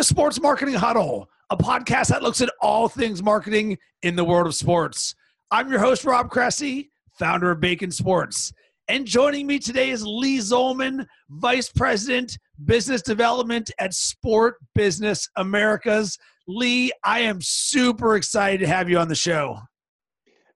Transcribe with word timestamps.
the 0.00 0.04
Sports 0.04 0.40
Marketing 0.40 0.72
Huddle, 0.72 1.28
a 1.50 1.56
podcast 1.58 2.06
that 2.08 2.22
looks 2.22 2.40
at 2.40 2.48
all 2.62 2.88
things 2.88 3.22
marketing 3.22 3.76
in 4.00 4.16
the 4.16 4.24
world 4.24 4.46
of 4.46 4.54
sports. 4.54 5.14
I'm 5.50 5.70
your 5.70 5.78
host, 5.78 6.06
Rob 6.06 6.30
Cressy, 6.30 6.90
founder 7.18 7.50
of 7.50 7.60
Bacon 7.60 7.90
Sports. 7.90 8.50
And 8.88 9.04
joining 9.04 9.46
me 9.46 9.58
today 9.58 9.90
is 9.90 10.02
Lee 10.02 10.38
Zollman, 10.38 11.06
Vice 11.28 11.70
President, 11.70 12.38
Business 12.64 13.02
Development 13.02 13.70
at 13.78 13.92
Sport 13.92 14.54
Business 14.74 15.28
Americas. 15.36 16.16
Lee, 16.48 16.90
I 17.04 17.20
am 17.20 17.42
super 17.42 18.16
excited 18.16 18.60
to 18.60 18.66
have 18.68 18.88
you 18.88 18.96
on 18.96 19.08
the 19.08 19.14
show. 19.14 19.58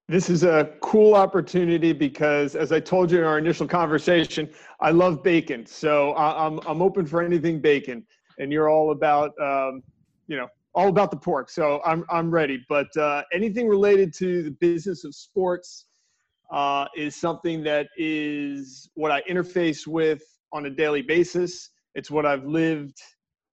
This 0.08 0.30
is 0.30 0.42
a 0.42 0.70
cool 0.80 1.14
opportunity 1.14 1.92
because, 1.92 2.56
as 2.56 2.72
I 2.72 2.80
told 2.80 3.10
you 3.10 3.18
in 3.18 3.24
our 3.24 3.36
initial 3.36 3.66
conversation, 3.66 4.48
I 4.80 4.90
love 4.90 5.22
bacon. 5.22 5.66
So 5.66 6.12
uh, 6.12 6.34
I'm, 6.34 6.66
I'm 6.66 6.80
open 6.80 7.04
for 7.04 7.22
anything 7.22 7.60
bacon. 7.60 8.06
And 8.38 8.52
you're 8.52 8.68
all 8.68 8.90
about, 8.90 9.32
um, 9.40 9.82
you 10.26 10.36
know, 10.36 10.48
all 10.74 10.88
about 10.88 11.10
the 11.10 11.16
pork. 11.16 11.50
So 11.50 11.80
I'm, 11.84 12.04
I'm 12.10 12.30
ready. 12.30 12.64
But 12.68 12.94
uh, 12.96 13.22
anything 13.32 13.68
related 13.68 14.12
to 14.14 14.42
the 14.42 14.50
business 14.50 15.04
of 15.04 15.14
sports 15.14 15.86
uh, 16.52 16.86
is 16.96 17.16
something 17.16 17.62
that 17.64 17.88
is 17.96 18.88
what 18.94 19.10
I 19.10 19.22
interface 19.22 19.86
with 19.86 20.22
on 20.52 20.66
a 20.66 20.70
daily 20.70 21.02
basis. 21.02 21.70
It's 21.94 22.10
what 22.10 22.26
I've 22.26 22.44
lived, 22.44 22.96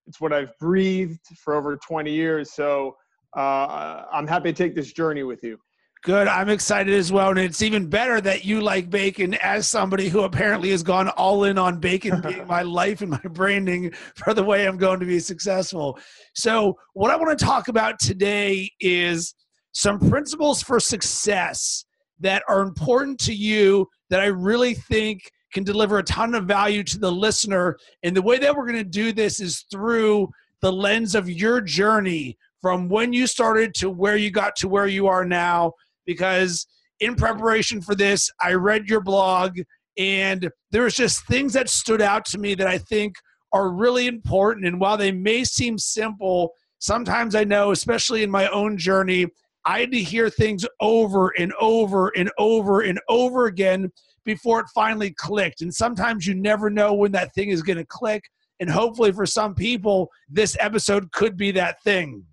it's 0.08 0.20
what 0.20 0.34
I've 0.34 0.58
breathed 0.60 1.26
for 1.38 1.54
over 1.54 1.78
20 1.78 2.12
years. 2.12 2.54
So 2.54 2.96
uh, 3.38 4.04
I'm 4.12 4.28
happy 4.28 4.52
to 4.52 4.58
take 4.64 4.76
this 4.76 4.92
journey 4.94 5.24
with 5.24 5.44
you. 5.44 5.58
Good. 6.04 6.28
I'm 6.28 6.50
excited 6.50 6.96
as 6.96 7.12
well. 7.12 7.30
And 7.30 7.38
it's 7.38 7.62
even 7.62 7.86
better 7.86 8.20
that 8.22 8.44
you 8.44 8.60
like 8.60 8.90
bacon 8.90 9.36
as 9.36 9.68
somebody 9.68 10.10
who 10.10 10.22
apparently 10.22 10.72
has 10.72 10.82
gone 10.82 11.10
all 11.10 11.44
in 11.44 11.60
on 11.60 11.80
bacon 11.80 12.22
being 12.28 12.48
my 12.48 12.64
life 12.64 13.02
and 13.02 13.12
my 13.12 13.20
branding 13.20 13.92
for 14.16 14.34
the 14.34 14.44
way 14.44 14.68
I'm 14.68 14.78
going 14.78 15.00
to 15.00 15.06
be 15.06 15.20
successful. 15.20 16.00
So, 16.34 16.76
what 16.94 17.12
I 17.12 17.16
want 17.18 17.38
to 17.38 17.46
talk 17.46 17.68
about 17.68 18.00
today 18.00 18.72
is 18.80 19.36
some 19.74 20.00
principles 20.00 20.64
for 20.64 20.80
success 20.80 21.86
that 22.20 22.42
are 22.48 22.62
important 22.62 23.20
to 23.20 23.34
you 23.34 23.88
that 24.10 24.22
I 24.22 24.26
really 24.26 24.74
think 24.74 25.30
can 25.54 25.64
deliver 25.64 26.00
a 26.00 26.04
ton 26.04 26.34
of 26.34 26.46
value 26.46 26.84
to 26.84 26.98
the 26.98 27.12
listener. 27.12 27.78
And 28.02 28.16
the 28.16 28.22
way 28.24 28.40
that 28.40 28.56
we're 28.56 28.66
going 28.66 28.84
to 28.84 28.84
do 28.84 29.12
this 29.12 29.40
is 29.40 29.66
through 29.72 30.30
the 30.62 30.72
lens 30.72 31.14
of 31.14 31.30
your 31.30 31.62
journey 31.62 32.38
from 32.60 32.90
when 32.90 33.14
you 33.14 33.28
started 33.28 33.74
to 33.76 33.90
where 33.90 34.18
you 34.18 34.32
got 34.32 34.56
to 34.58 34.68
where 34.68 34.88
you 34.88 35.08
are 35.08 35.26
now 35.26 35.74
because 36.06 36.68
in 37.00 37.16
preparation 37.16 37.82
for 37.82 37.96
this, 37.96 38.30
I 38.40 38.54
read 38.54 38.88
your 38.88 39.02
blog 39.02 39.60
and 39.98 40.50
there 40.72 40.84
was 40.84 40.96
just 40.96 41.26
things 41.26 41.54
that 41.54 41.70
stood 41.70 42.02
out 42.02 42.26
to 42.26 42.38
me 42.38 42.56
that 42.56 42.68
I 42.68 42.78
think 42.78 43.16
are 43.54 43.70
really 43.70 44.08
important. 44.08 44.66
And 44.66 44.80
while 44.80 44.98
they 44.98 45.12
may 45.12 45.44
seem 45.44 45.78
simple, 45.78 46.54
sometimes 46.80 47.36
I 47.36 47.44
know, 47.44 47.72
especially 47.72 48.24
in 48.24 48.32
my 48.32 48.48
own 48.50 48.78
journey, 48.78 49.28
I 49.66 49.82
had 49.82 49.92
to 49.92 50.02
hear 50.02 50.30
things 50.30 50.66
over 50.80 51.30
and 51.38 51.54
over 51.60 52.10
and 52.10 52.32
over 52.38 52.82
and 52.82 53.00
over 53.10 53.46
again 53.46 53.92
before 54.24 54.62
it 54.62 54.68
finally 54.74 55.12
clicked. 55.12 55.62
And 55.62 55.74
sometimes 55.74 56.26
you 56.26 56.34
never 56.34 56.70
know 56.70 56.94
when 56.94 57.12
that 57.12 57.34
thing 57.34 57.50
is 57.50 57.62
going 57.62 57.78
to 57.78 57.86
click. 57.86 58.24
And 58.60 58.70
hopefully, 58.70 59.12
for 59.12 59.26
some 59.26 59.56
people, 59.56 60.10
this 60.30 60.56
episode 60.60 61.12
could 61.12 61.36
be 61.36 61.52
that 61.52 61.82
thing. 61.84 62.24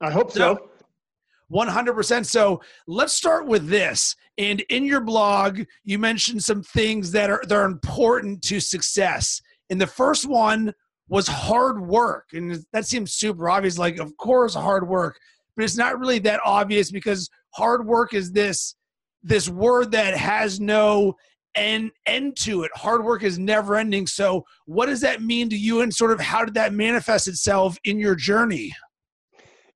I 0.00 0.10
hope 0.10 0.32
so. 0.32 0.70
100%. 1.52 2.26
So 2.26 2.60
let's 2.86 3.12
start 3.12 3.46
with 3.46 3.68
this. 3.68 4.16
And 4.38 4.60
in 4.68 4.84
your 4.84 5.00
blog, 5.00 5.60
you 5.84 5.98
mentioned 5.98 6.42
some 6.42 6.62
things 6.62 7.12
that 7.12 7.30
are, 7.30 7.42
that 7.48 7.54
are 7.54 7.64
important 7.64 8.42
to 8.42 8.60
success. 8.60 9.40
And 9.70 9.80
the 9.80 9.86
first 9.86 10.26
one 10.26 10.72
was 11.08 11.26
hard 11.26 11.80
work. 11.80 12.28
And 12.32 12.64
that 12.72 12.86
seems 12.86 13.14
super 13.14 13.48
obvious. 13.48 13.78
Like, 13.78 13.98
of 13.98 14.16
course, 14.16 14.54
hard 14.54 14.88
work. 14.88 15.18
But 15.56 15.64
it's 15.64 15.76
not 15.76 15.98
really 15.98 16.18
that 16.20 16.40
obvious 16.44 16.90
because 16.90 17.30
hard 17.54 17.86
work 17.86 18.12
is 18.12 18.32
this 18.32 18.74
this 19.22 19.48
word 19.48 19.90
that 19.90 20.16
has 20.16 20.60
no 20.60 21.16
end 21.56 21.90
end 22.04 22.36
to 22.36 22.62
it. 22.62 22.70
Hard 22.74 23.04
work 23.04 23.22
is 23.22 23.38
never 23.38 23.76
ending. 23.76 24.06
So 24.06 24.44
what 24.66 24.86
does 24.86 25.00
that 25.00 25.22
mean 25.22 25.48
to 25.50 25.56
you 25.56 25.80
and 25.80 25.92
sort 25.92 26.12
of 26.12 26.20
how 26.20 26.44
did 26.44 26.54
that 26.54 26.74
manifest 26.74 27.26
itself 27.26 27.78
in 27.84 27.98
your 27.98 28.14
journey? 28.14 28.72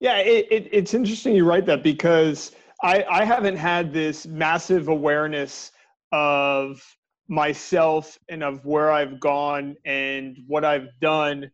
Yeah, 0.00 0.16
it, 0.18 0.46
it, 0.50 0.68
it's 0.72 0.94
interesting 0.94 1.36
you 1.36 1.44
write 1.44 1.66
that 1.66 1.82
because 1.82 2.52
I, 2.82 3.04
I 3.08 3.24
haven't 3.24 3.56
had 3.56 3.92
this 3.92 4.26
massive 4.26 4.88
awareness 4.88 5.72
of 6.10 6.82
myself 7.28 8.18
and 8.30 8.42
of 8.42 8.64
where 8.64 8.90
I've 8.90 9.20
gone 9.20 9.76
and 9.84 10.38
what 10.46 10.64
I've 10.64 10.88
done. 11.00 11.50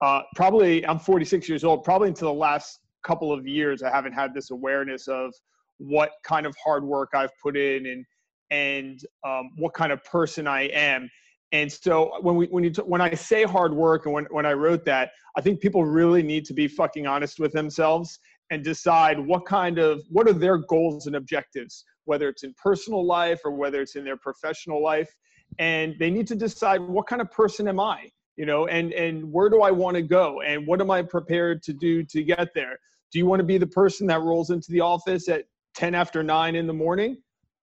Uh, 0.00 0.22
probably, 0.34 0.84
I'm 0.86 0.98
46 0.98 1.46
years 1.48 1.62
old. 1.62 1.84
Probably 1.84 2.08
until 2.08 2.32
the 2.32 2.38
last 2.38 2.80
couple 3.04 3.32
of 3.32 3.46
years, 3.46 3.82
I 3.82 3.90
haven't 3.90 4.14
had 4.14 4.32
this 4.32 4.50
awareness 4.50 5.06
of 5.06 5.34
what 5.76 6.12
kind 6.24 6.46
of 6.46 6.54
hard 6.62 6.84
work 6.84 7.10
I've 7.14 7.36
put 7.42 7.56
in 7.56 7.86
and 7.86 8.04
and 8.52 9.00
um, 9.24 9.52
what 9.56 9.74
kind 9.74 9.92
of 9.92 10.02
person 10.04 10.48
I 10.48 10.62
am. 10.62 11.08
And 11.52 11.70
so 11.70 12.12
when 12.20 12.36
we 12.36 12.46
when 12.46 12.62
you 12.62 12.70
when 12.84 13.00
I 13.00 13.14
say 13.14 13.44
hard 13.44 13.74
work 13.74 14.06
and 14.06 14.14
when 14.14 14.26
when 14.30 14.46
I 14.46 14.52
wrote 14.52 14.84
that, 14.84 15.12
I 15.36 15.40
think 15.40 15.60
people 15.60 15.84
really 15.84 16.22
need 16.22 16.44
to 16.46 16.54
be 16.54 16.68
fucking 16.68 17.06
honest 17.06 17.40
with 17.40 17.52
themselves 17.52 18.18
and 18.50 18.62
decide 18.62 19.18
what 19.18 19.46
kind 19.46 19.78
of 19.78 20.02
what 20.10 20.28
are 20.28 20.32
their 20.32 20.58
goals 20.58 21.06
and 21.06 21.16
objectives, 21.16 21.84
whether 22.04 22.28
it's 22.28 22.44
in 22.44 22.54
personal 22.54 23.04
life 23.04 23.40
or 23.44 23.52
whether 23.52 23.80
it's 23.82 23.96
in 23.96 24.04
their 24.04 24.16
professional 24.16 24.82
life, 24.82 25.12
and 25.58 25.96
they 25.98 26.10
need 26.10 26.26
to 26.28 26.36
decide 26.36 26.80
what 26.80 27.06
kind 27.06 27.20
of 27.20 27.30
person 27.32 27.66
am 27.66 27.80
I, 27.80 28.10
you 28.36 28.46
know, 28.46 28.66
and 28.66 28.92
and 28.92 29.32
where 29.32 29.50
do 29.50 29.62
I 29.62 29.72
want 29.72 29.96
to 29.96 30.02
go 30.02 30.42
and 30.42 30.66
what 30.66 30.80
am 30.80 30.90
I 30.90 31.02
prepared 31.02 31.62
to 31.64 31.72
do 31.72 32.04
to 32.04 32.22
get 32.22 32.54
there? 32.54 32.78
Do 33.12 33.18
you 33.18 33.26
want 33.26 33.40
to 33.40 33.44
be 33.44 33.58
the 33.58 33.66
person 33.66 34.06
that 34.06 34.20
rolls 34.20 34.50
into 34.50 34.70
the 34.70 34.80
office 34.80 35.28
at 35.28 35.46
10 35.74 35.96
after 35.96 36.22
9 36.22 36.54
in 36.54 36.68
the 36.68 36.72
morning? 36.72 37.16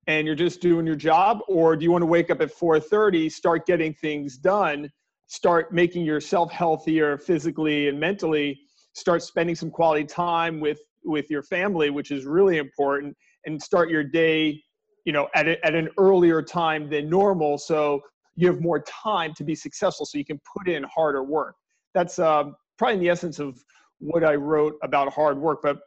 And 0.07 0.25
you're 0.25 0.35
just 0.35 0.61
doing 0.61 0.85
your 0.85 0.95
job 0.95 1.41
or 1.47 1.75
do 1.75 1.83
you 1.83 1.91
want 1.91 2.01
to 2.01 2.07
wake 2.07 2.29
up 2.31 2.41
at 2.41 2.51
4:30 2.51 3.31
start 3.31 3.65
getting 3.65 3.93
things 3.93 4.37
done 4.37 4.89
start 5.27 5.73
making 5.73 6.05
yourself 6.05 6.51
healthier 6.51 7.17
physically 7.17 7.89
and 7.89 7.99
mentally 7.99 8.59
start 8.93 9.21
spending 9.21 9.55
some 9.55 9.69
quality 9.69 10.05
time 10.05 10.59
with 10.59 10.79
with 11.03 11.29
your 11.29 11.43
family 11.43 11.89
which 11.89 12.11
is 12.11 12.25
really 12.25 12.57
important 12.57 13.15
and 13.45 13.61
start 13.61 13.89
your 13.89 14.03
day 14.03 14.61
you 15.05 15.13
know 15.13 15.27
at, 15.35 15.47
a, 15.47 15.65
at 15.65 15.75
an 15.75 15.89
earlier 15.97 16.41
time 16.41 16.89
than 16.89 17.09
normal 17.09 17.57
so 17.57 18.01
you 18.35 18.47
have 18.47 18.61
more 18.61 18.79
time 18.81 19.33
to 19.33 19.43
be 19.43 19.55
successful 19.55 20.05
so 20.05 20.17
you 20.17 20.25
can 20.25 20.39
put 20.55 20.69
in 20.69 20.83
harder 20.83 21.23
work. 21.23 21.55
That's 21.95 22.19
um, 22.19 22.55
probably 22.77 22.93
in 22.93 22.99
the 22.99 23.09
essence 23.09 23.39
of 23.39 23.59
what 23.99 24.23
i 24.23 24.35
wrote 24.35 24.75
about 24.83 25.11
hard 25.11 25.37
work 25.39 25.59
but 25.63 25.79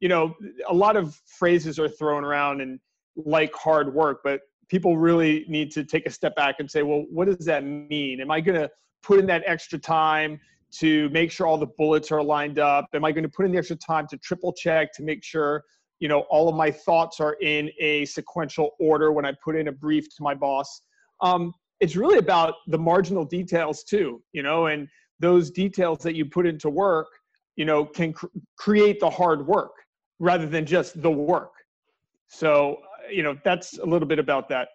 you 0.00 0.08
know 0.08 0.32
a 0.68 0.74
lot 0.74 0.96
of 0.96 1.20
phrases 1.26 1.76
are 1.78 1.88
thrown 1.88 2.22
around 2.24 2.60
and 2.60 2.78
like 3.24 3.54
hard 3.54 3.92
work, 3.92 4.20
but 4.24 4.40
people 4.68 4.98
really 4.98 5.44
need 5.48 5.70
to 5.72 5.84
take 5.84 6.06
a 6.06 6.10
step 6.10 6.36
back 6.36 6.56
and 6.58 6.70
say, 6.70 6.82
well, 6.82 7.04
what 7.10 7.26
does 7.26 7.46
that 7.46 7.64
mean? 7.64 8.20
Am 8.20 8.30
I 8.30 8.40
going 8.40 8.60
to 8.60 8.70
put 9.02 9.18
in 9.18 9.26
that 9.26 9.42
extra 9.46 9.78
time 9.78 10.38
to 10.78 11.08
make 11.10 11.30
sure 11.30 11.46
all 11.46 11.58
the 11.58 11.68
bullets 11.78 12.12
are 12.12 12.22
lined 12.22 12.58
up? 12.58 12.86
Am 12.94 13.04
I 13.04 13.12
going 13.12 13.22
to 13.22 13.28
put 13.28 13.46
in 13.46 13.52
the 13.52 13.58
extra 13.58 13.76
time 13.76 14.06
to 14.08 14.18
triple 14.18 14.52
check 14.52 14.92
to 14.94 15.02
make 15.02 15.24
sure, 15.24 15.64
you 15.98 16.08
know, 16.08 16.20
all 16.30 16.48
of 16.48 16.54
my 16.54 16.70
thoughts 16.70 17.20
are 17.20 17.36
in 17.40 17.70
a 17.80 18.04
sequential 18.04 18.70
order 18.78 19.12
when 19.12 19.24
I 19.24 19.32
put 19.42 19.56
in 19.56 19.68
a 19.68 19.72
brief 19.72 20.14
to 20.16 20.22
my 20.22 20.34
boss? 20.34 20.82
Um, 21.20 21.54
it's 21.80 21.96
really 21.96 22.18
about 22.18 22.54
the 22.66 22.78
marginal 22.78 23.24
details 23.24 23.84
too, 23.84 24.22
you 24.32 24.42
know, 24.42 24.66
and 24.66 24.88
those 25.20 25.50
details 25.50 25.98
that 26.00 26.14
you 26.14 26.26
put 26.26 26.46
into 26.46 26.68
work, 26.68 27.08
you 27.56 27.64
know, 27.64 27.84
can 27.84 28.12
cr- 28.12 28.26
create 28.56 29.00
the 29.00 29.10
hard 29.10 29.46
work 29.46 29.72
rather 30.18 30.46
than 30.46 30.66
just 30.66 31.00
the 31.00 31.10
work. 31.10 31.52
So 32.28 32.78
you 33.10 33.22
know, 33.22 33.36
that's 33.44 33.78
a 33.78 33.84
little 33.84 34.08
bit 34.08 34.18
about 34.18 34.48
that. 34.50 34.68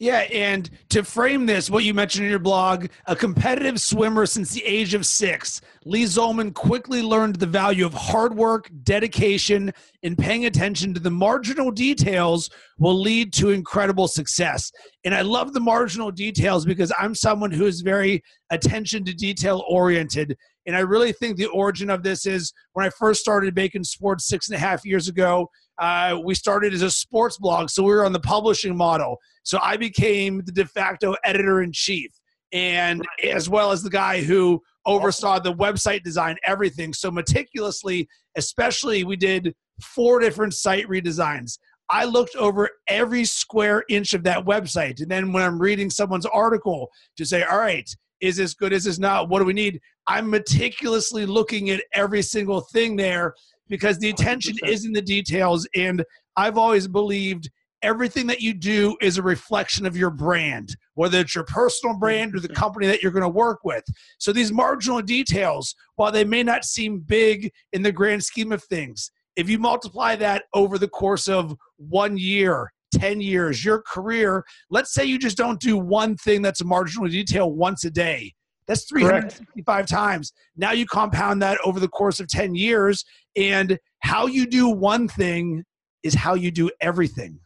Yeah, 0.00 0.18
and 0.32 0.70
to 0.90 1.02
frame 1.02 1.44
this, 1.44 1.68
what 1.68 1.82
you 1.82 1.92
mentioned 1.92 2.24
in 2.24 2.30
your 2.30 2.38
blog, 2.38 2.86
a 3.06 3.16
competitive 3.16 3.80
swimmer 3.80 4.26
since 4.26 4.52
the 4.52 4.64
age 4.64 4.94
of 4.94 5.04
six, 5.04 5.60
Lee 5.84 6.04
Zollman 6.04 6.54
quickly 6.54 7.02
learned 7.02 7.36
the 7.36 7.46
value 7.46 7.84
of 7.84 7.94
hard 7.94 8.36
work, 8.36 8.70
dedication, 8.84 9.72
and 10.04 10.16
paying 10.16 10.46
attention 10.46 10.94
to 10.94 11.00
the 11.00 11.10
marginal 11.10 11.72
details 11.72 12.48
will 12.78 12.94
lead 12.94 13.32
to 13.34 13.50
incredible 13.50 14.06
success. 14.06 14.70
And 15.04 15.16
I 15.16 15.22
love 15.22 15.52
the 15.52 15.60
marginal 15.60 16.12
details 16.12 16.64
because 16.64 16.92
I'm 16.96 17.14
someone 17.16 17.50
who 17.50 17.66
is 17.66 17.80
very 17.80 18.22
attention 18.50 19.04
to 19.04 19.12
detail 19.12 19.64
oriented. 19.68 20.36
And 20.66 20.76
I 20.76 20.80
really 20.80 21.12
think 21.12 21.38
the 21.38 21.46
origin 21.46 21.90
of 21.90 22.04
this 22.04 22.24
is 22.24 22.52
when 22.74 22.86
I 22.86 22.90
first 22.90 23.20
started 23.20 23.52
Bacon 23.52 23.82
Sports 23.82 24.28
six 24.28 24.48
and 24.48 24.54
a 24.54 24.60
half 24.60 24.84
years 24.84 25.08
ago. 25.08 25.48
Uh, 25.78 26.18
we 26.24 26.34
started 26.34 26.72
as 26.74 26.82
a 26.82 26.90
sports 26.90 27.38
blog, 27.38 27.70
so 27.70 27.82
we 27.82 27.90
were 27.90 28.04
on 28.04 28.12
the 28.12 28.20
publishing 28.20 28.76
model. 28.76 29.18
So 29.44 29.58
I 29.62 29.76
became 29.76 30.42
the 30.44 30.52
de 30.52 30.66
facto 30.66 31.14
editor 31.24 31.62
in 31.62 31.72
chief, 31.72 32.10
and 32.52 33.04
as 33.22 33.48
well 33.48 33.70
as 33.70 33.82
the 33.82 33.90
guy 33.90 34.22
who 34.22 34.60
oversaw 34.86 35.38
the 35.38 35.54
website 35.54 36.02
design, 36.02 36.36
everything. 36.44 36.94
So 36.94 37.10
meticulously, 37.10 38.08
especially 38.36 39.04
we 39.04 39.16
did 39.16 39.54
four 39.82 40.18
different 40.18 40.54
site 40.54 40.86
redesigns. 40.88 41.58
I 41.90 42.04
looked 42.04 42.36
over 42.36 42.68
every 42.88 43.24
square 43.24 43.84
inch 43.88 44.14
of 44.14 44.22
that 44.24 44.44
website. 44.44 45.00
And 45.00 45.10
then 45.10 45.32
when 45.32 45.42
I'm 45.42 45.60
reading 45.60 45.90
someone's 45.90 46.26
article 46.26 46.88
to 47.16 47.24
say, 47.24 47.44
all 47.44 47.58
right, 47.58 47.88
Is 48.20 48.36
this 48.36 48.54
good? 48.54 48.72
Is 48.72 48.84
this 48.84 48.98
not? 48.98 49.28
What 49.28 49.38
do 49.38 49.44
we 49.44 49.52
need? 49.52 49.80
I'm 50.06 50.28
meticulously 50.28 51.24
looking 51.26 51.70
at 51.70 51.82
every 51.94 52.22
single 52.22 52.62
thing 52.62 52.96
there 52.96 53.34
because 53.68 53.98
the 53.98 54.10
attention 54.10 54.56
100%. 54.62 54.68
is 54.68 54.84
in 54.84 54.92
the 54.92 55.02
details. 55.02 55.66
And 55.76 56.04
I've 56.36 56.58
always 56.58 56.88
believed 56.88 57.50
everything 57.82 58.26
that 58.26 58.40
you 58.40 58.54
do 58.54 58.96
is 59.00 59.18
a 59.18 59.22
reflection 59.22 59.86
of 59.86 59.96
your 59.96 60.10
brand, 60.10 60.76
whether 60.94 61.18
it's 61.18 61.34
your 61.34 61.44
personal 61.44 61.96
brand 61.96 62.34
or 62.34 62.40
the 62.40 62.48
company 62.48 62.86
that 62.86 63.02
you're 63.02 63.12
going 63.12 63.22
to 63.22 63.28
work 63.28 63.60
with. 63.64 63.84
So 64.18 64.32
these 64.32 64.52
marginal 64.52 65.00
details, 65.00 65.74
while 65.96 66.10
they 66.10 66.24
may 66.24 66.42
not 66.42 66.64
seem 66.64 67.00
big 67.00 67.52
in 67.72 67.82
the 67.82 67.92
grand 67.92 68.24
scheme 68.24 68.52
of 68.52 68.64
things, 68.64 69.10
if 69.36 69.48
you 69.48 69.58
multiply 69.58 70.16
that 70.16 70.44
over 70.54 70.78
the 70.78 70.88
course 70.88 71.28
of 71.28 71.54
one 71.76 72.16
year, 72.16 72.72
10 72.92 73.20
years, 73.20 73.64
your 73.64 73.82
career, 73.82 74.44
let's 74.70 74.92
say 74.92 75.04
you 75.04 75.18
just 75.18 75.36
don't 75.36 75.60
do 75.60 75.76
one 75.76 76.16
thing 76.16 76.42
that's 76.42 76.60
a 76.60 76.64
marginal 76.64 77.08
detail 77.08 77.52
once 77.52 77.84
a 77.84 77.90
day. 77.90 78.32
That's 78.68 78.84
365 78.84 79.64
Correct. 79.64 79.88
times. 79.88 80.32
Now 80.56 80.72
you 80.72 80.86
compound 80.86 81.42
that 81.42 81.58
over 81.64 81.80
the 81.80 81.88
course 81.88 82.20
of 82.20 82.28
10 82.28 82.54
years, 82.54 83.04
and 83.34 83.78
how 84.00 84.26
you 84.26 84.46
do 84.46 84.68
one 84.68 85.08
thing 85.08 85.64
is 86.02 86.14
how 86.14 86.34
you 86.34 86.50
do 86.50 86.70
everything. 86.80 87.40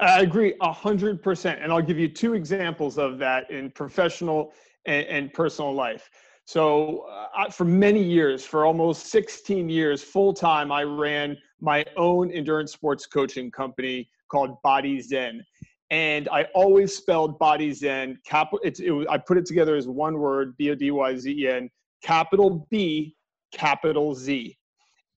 I 0.00 0.20
agree 0.20 0.54
a 0.60 0.72
hundred 0.72 1.22
percent, 1.22 1.60
and 1.62 1.72
I'll 1.72 1.82
give 1.82 1.98
you 1.98 2.08
two 2.08 2.34
examples 2.34 2.98
of 2.98 3.18
that 3.18 3.48
in 3.50 3.70
professional 3.70 4.52
and, 4.84 5.06
and 5.06 5.32
personal 5.32 5.72
life. 5.72 6.10
So, 6.44 7.06
uh, 7.36 7.50
for 7.50 7.64
many 7.64 8.02
years, 8.02 8.44
for 8.44 8.66
almost 8.66 9.06
16 9.06 9.68
years, 9.68 10.02
full 10.02 10.34
time, 10.34 10.72
I 10.72 10.82
ran 10.82 11.36
my 11.60 11.84
own 11.96 12.32
endurance 12.32 12.72
sports 12.72 13.06
coaching 13.06 13.48
company 13.50 14.08
called 14.28 14.60
Body 14.62 15.00
Zen, 15.00 15.44
and 15.92 16.28
I 16.30 16.44
always 16.54 16.96
spelled 16.96 17.38
Body 17.38 17.72
Zen. 17.72 18.18
Capital. 18.24 18.58
It's. 18.64 18.80
It 18.80 18.92
I 19.08 19.18
put 19.18 19.38
it 19.38 19.46
together 19.46 19.76
as 19.76 19.86
one 19.86 20.18
word: 20.18 20.56
B 20.56 20.70
O 20.70 20.74
D 20.74 20.90
Y 20.90 21.16
Z 21.16 21.30
E 21.30 21.48
N. 21.48 21.70
Capital 22.02 22.66
B, 22.70 23.14
capital 23.52 24.12
Z. 24.14 24.58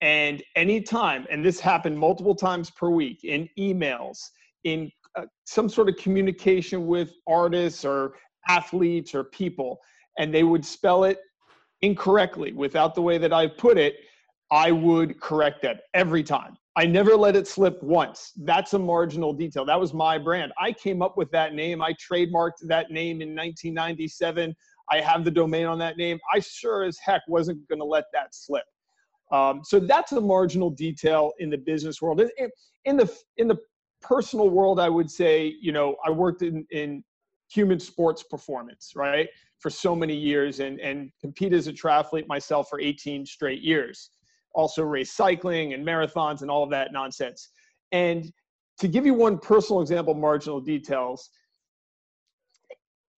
And 0.02 0.44
anytime, 0.56 1.26
and 1.32 1.44
this 1.44 1.60
happened 1.60 1.98
multiple 1.98 2.36
times 2.36 2.70
per 2.70 2.90
week 2.90 3.24
in 3.24 3.50
emails 3.58 4.20
in 4.66 4.92
uh, 5.18 5.26
some 5.46 5.68
sort 5.68 5.90
of 5.90 5.96
communication 5.96 6.86
with 6.86 7.14
artists 7.28 7.86
or 7.86 8.14
athletes 8.48 9.16
or 9.16 9.24
people 9.24 9.80
and 10.18 10.34
they 10.34 10.44
would 10.44 10.66
spell 10.66 11.06
it 11.06 11.20
incorrectly 11.82 12.54
without 12.54 12.96
the 12.96 13.02
way 13.02 13.18
that 13.18 13.34
I 13.34 13.48
put 13.48 13.78
it, 13.78 13.96
I 14.52 14.72
would 14.72 15.20
correct 15.20 15.62
that 15.64 15.82
every 15.94 16.24
time. 16.24 16.58
I 16.78 16.86
never 16.86 17.16
let 17.16 17.36
it 17.36 17.48
slip 17.48 17.82
once. 17.82 18.34
That's 18.36 18.74
a 18.74 18.80
marginal 18.80 19.32
detail. 19.32 19.64
That 19.66 19.80
was 19.80 19.94
my 19.94 20.18
brand. 20.18 20.52
I 20.60 20.74
came 20.74 21.02
up 21.02 21.16
with 21.16 21.32
that 21.32 21.54
name. 21.54 21.82
I 21.82 21.94
trademarked 21.94 22.68
that 22.68 22.92
name 22.92 23.22
in 23.22 23.30
1997. 23.30 24.54
I 24.92 25.00
have 25.00 25.24
the 25.24 25.32
domain 25.32 25.66
on 25.66 25.80
that 25.80 25.98
name. 25.98 26.20
I 26.34 26.40
sure 26.40 26.84
as 26.84 26.98
heck 27.00 27.22
wasn't 27.28 27.66
going 27.70 27.80
to 27.80 27.86
let 27.86 28.06
that 28.14 28.36
slip. 28.36 28.66
Um, 29.32 29.62
so 29.64 29.80
that's 29.80 30.12
a 30.12 30.22
marginal 30.22 30.70
detail 30.70 31.32
in 31.40 31.50
the 31.50 31.58
business 31.58 32.02
world. 32.02 32.22
In, 32.22 32.50
in 32.84 32.98
the 32.98 33.12
in 33.38 33.48
the 33.48 33.58
personal 34.02 34.50
world, 34.50 34.80
I 34.80 34.90
would 34.90 35.10
say, 35.10 35.56
you 35.60 35.72
know, 35.72 35.96
I 36.06 36.12
worked 36.12 36.44
in, 36.44 36.66
in 36.72 37.04
human 37.50 37.80
sports 37.80 38.22
performance, 38.22 38.94
right, 38.96 39.28
for 39.60 39.70
so 39.70 39.96
many 39.96 40.16
years 40.16 40.60
and, 40.60 40.80
and 40.80 41.12
compete 41.22 41.54
as 41.54 41.68
a 41.68 41.74
triathlete 41.74 42.28
myself 42.28 42.68
for 42.70 42.80
18 42.80 43.26
straight 43.26 43.62
years. 43.62 44.12
Also 44.56 44.84
race 44.84 45.12
cycling 45.12 45.74
and 45.74 45.86
marathons 45.86 46.42
and 46.42 46.50
all 46.50 46.64
of 46.64 46.70
that 46.72 46.92
nonsense. 46.92 47.50
And 47.92 48.32
to 48.80 48.88
give 48.88 49.06
you 49.06 49.14
one 49.14 49.38
personal 49.38 49.82
example, 49.82 50.14
marginal 50.14 50.60
details, 50.60 51.30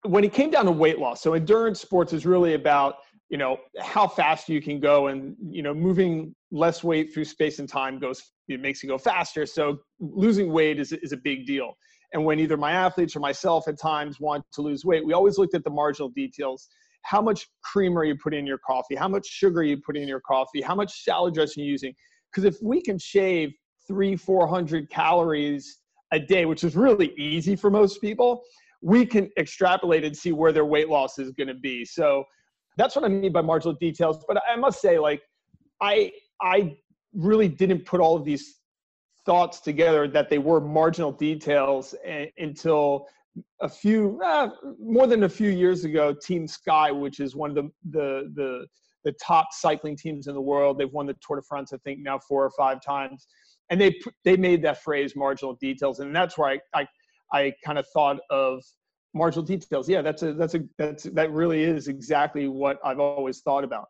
when 0.03 0.23
it 0.23 0.33
came 0.33 0.51
down 0.51 0.65
to 0.65 0.71
weight 0.71 0.99
loss, 0.99 1.21
so 1.21 1.33
endurance 1.33 1.81
sports 1.81 2.13
is 2.13 2.25
really 2.25 2.53
about 2.53 2.95
you 3.29 3.37
know 3.37 3.57
how 3.81 4.07
fast 4.07 4.47
you 4.47 4.61
can 4.61 4.79
go 4.79 5.07
and 5.07 5.35
you 5.49 5.61
know 5.61 5.73
moving 5.73 6.33
less 6.51 6.83
weight 6.83 7.13
through 7.13 7.25
space 7.25 7.59
and 7.59 7.67
time 7.67 7.99
goes 7.99 8.31
it 8.47 8.61
makes 8.61 8.81
you 8.81 8.87
go 8.87 8.97
faster 8.97 9.45
so 9.45 9.77
losing 9.99 10.51
weight 10.51 10.79
is, 10.79 10.93
is 10.93 11.11
a 11.11 11.17
big 11.17 11.45
deal 11.45 11.73
and 12.13 12.23
when 12.23 12.39
either 12.39 12.55
my 12.55 12.71
athletes 12.71 13.15
or 13.15 13.19
myself 13.19 13.67
at 13.67 13.77
times 13.79 14.19
want 14.19 14.43
to 14.53 14.61
lose 14.61 14.85
weight 14.85 15.05
we 15.05 15.13
always 15.13 15.37
looked 15.37 15.55
at 15.55 15.63
the 15.63 15.69
marginal 15.69 16.09
details 16.09 16.69
how 17.07 17.21
much 17.21 17.47
creamer 17.63 18.03
you 18.03 18.15
put 18.21 18.33
in 18.33 18.45
your 18.45 18.59
coffee? 18.59 18.95
How 18.95 19.07
much 19.07 19.25
sugar 19.25 19.61
are 19.61 19.63
you 19.63 19.77
put 19.85 19.95
in 19.95 20.07
your 20.07 20.21
coffee? 20.21 20.61
How 20.61 20.75
much 20.75 21.03
salad 21.03 21.33
dressing 21.33 21.61
are 21.61 21.65
you're 21.65 21.71
using? 21.71 21.93
Because 22.31 22.43
if 22.43 22.57
we 22.61 22.81
can 22.81 22.97
shave 22.99 23.51
three 23.87 24.15
four 24.15 24.47
hundred 24.47 24.89
calories 24.89 25.79
a 26.11 26.19
day 26.19 26.45
which 26.45 26.63
is 26.63 26.75
really 26.75 27.13
easy 27.17 27.55
for 27.55 27.69
most 27.69 27.99
people 28.01 28.41
we 28.81 29.05
can 29.05 29.29
extrapolate 29.37 30.03
and 30.03 30.15
see 30.15 30.31
where 30.31 30.51
their 30.51 30.65
weight 30.65 30.89
loss 30.89 31.17
is 31.19 31.31
going 31.31 31.47
to 31.47 31.53
be. 31.55 31.83
So 31.83 32.23
that's 32.77 32.95
what 32.95 33.05
I 33.05 33.07
mean 33.07 33.31
by 33.31 33.41
marginal 33.41 33.75
details. 33.79 34.23
But 34.27 34.41
I 34.47 34.55
must 34.55 34.81
say, 34.81 34.99
like, 34.99 35.21
I 35.81 36.11
I 36.41 36.77
really 37.13 37.47
didn't 37.47 37.85
put 37.85 37.99
all 37.99 38.15
of 38.15 38.23
these 38.23 38.59
thoughts 39.25 39.59
together 39.59 40.07
that 40.07 40.29
they 40.29 40.37
were 40.37 40.61
marginal 40.61 41.11
details 41.11 41.95
a- 42.05 42.31
until 42.37 43.07
a 43.61 43.69
few 43.69 44.19
uh, 44.23 44.49
more 44.79 45.07
than 45.07 45.23
a 45.23 45.29
few 45.29 45.49
years 45.49 45.85
ago. 45.85 46.13
Team 46.13 46.47
Sky, 46.47 46.91
which 46.91 47.19
is 47.19 47.35
one 47.35 47.49
of 47.49 47.55
the 47.55 47.69
the 47.91 48.31
the 48.35 48.67
the 49.03 49.13
top 49.23 49.47
cycling 49.51 49.95
teams 49.95 50.27
in 50.27 50.33
the 50.33 50.41
world, 50.41 50.77
they've 50.77 50.91
won 50.91 51.05
the 51.05 51.15
Tour 51.25 51.37
de 51.37 51.43
France, 51.43 51.71
I 51.73 51.77
think, 51.77 51.99
now 51.99 52.19
four 52.19 52.43
or 52.43 52.51
five 52.57 52.81
times, 52.81 53.27
and 53.69 53.79
they 53.79 53.99
they 54.25 54.37
made 54.37 54.61
that 54.63 54.81
phrase 54.83 55.15
marginal 55.15 55.55
details, 55.61 55.99
and 55.99 56.15
that's 56.15 56.37
where 56.37 56.49
I 56.49 56.59
I, 56.81 56.87
I 57.31 57.53
kind 57.65 57.77
of 57.77 57.85
thought 57.93 58.17
of 58.29 58.63
marginal 59.13 59.45
details. 59.45 59.87
Yeah, 59.89 60.01
that's 60.01 60.23
a 60.23 60.33
that's 60.33 60.55
a 60.55 60.61
that's 60.77 61.03
that 61.03 61.31
really 61.31 61.63
is 61.63 61.87
exactly 61.87 62.47
what 62.47 62.79
I've 62.83 62.99
always 62.99 63.41
thought 63.41 63.63
about. 63.63 63.87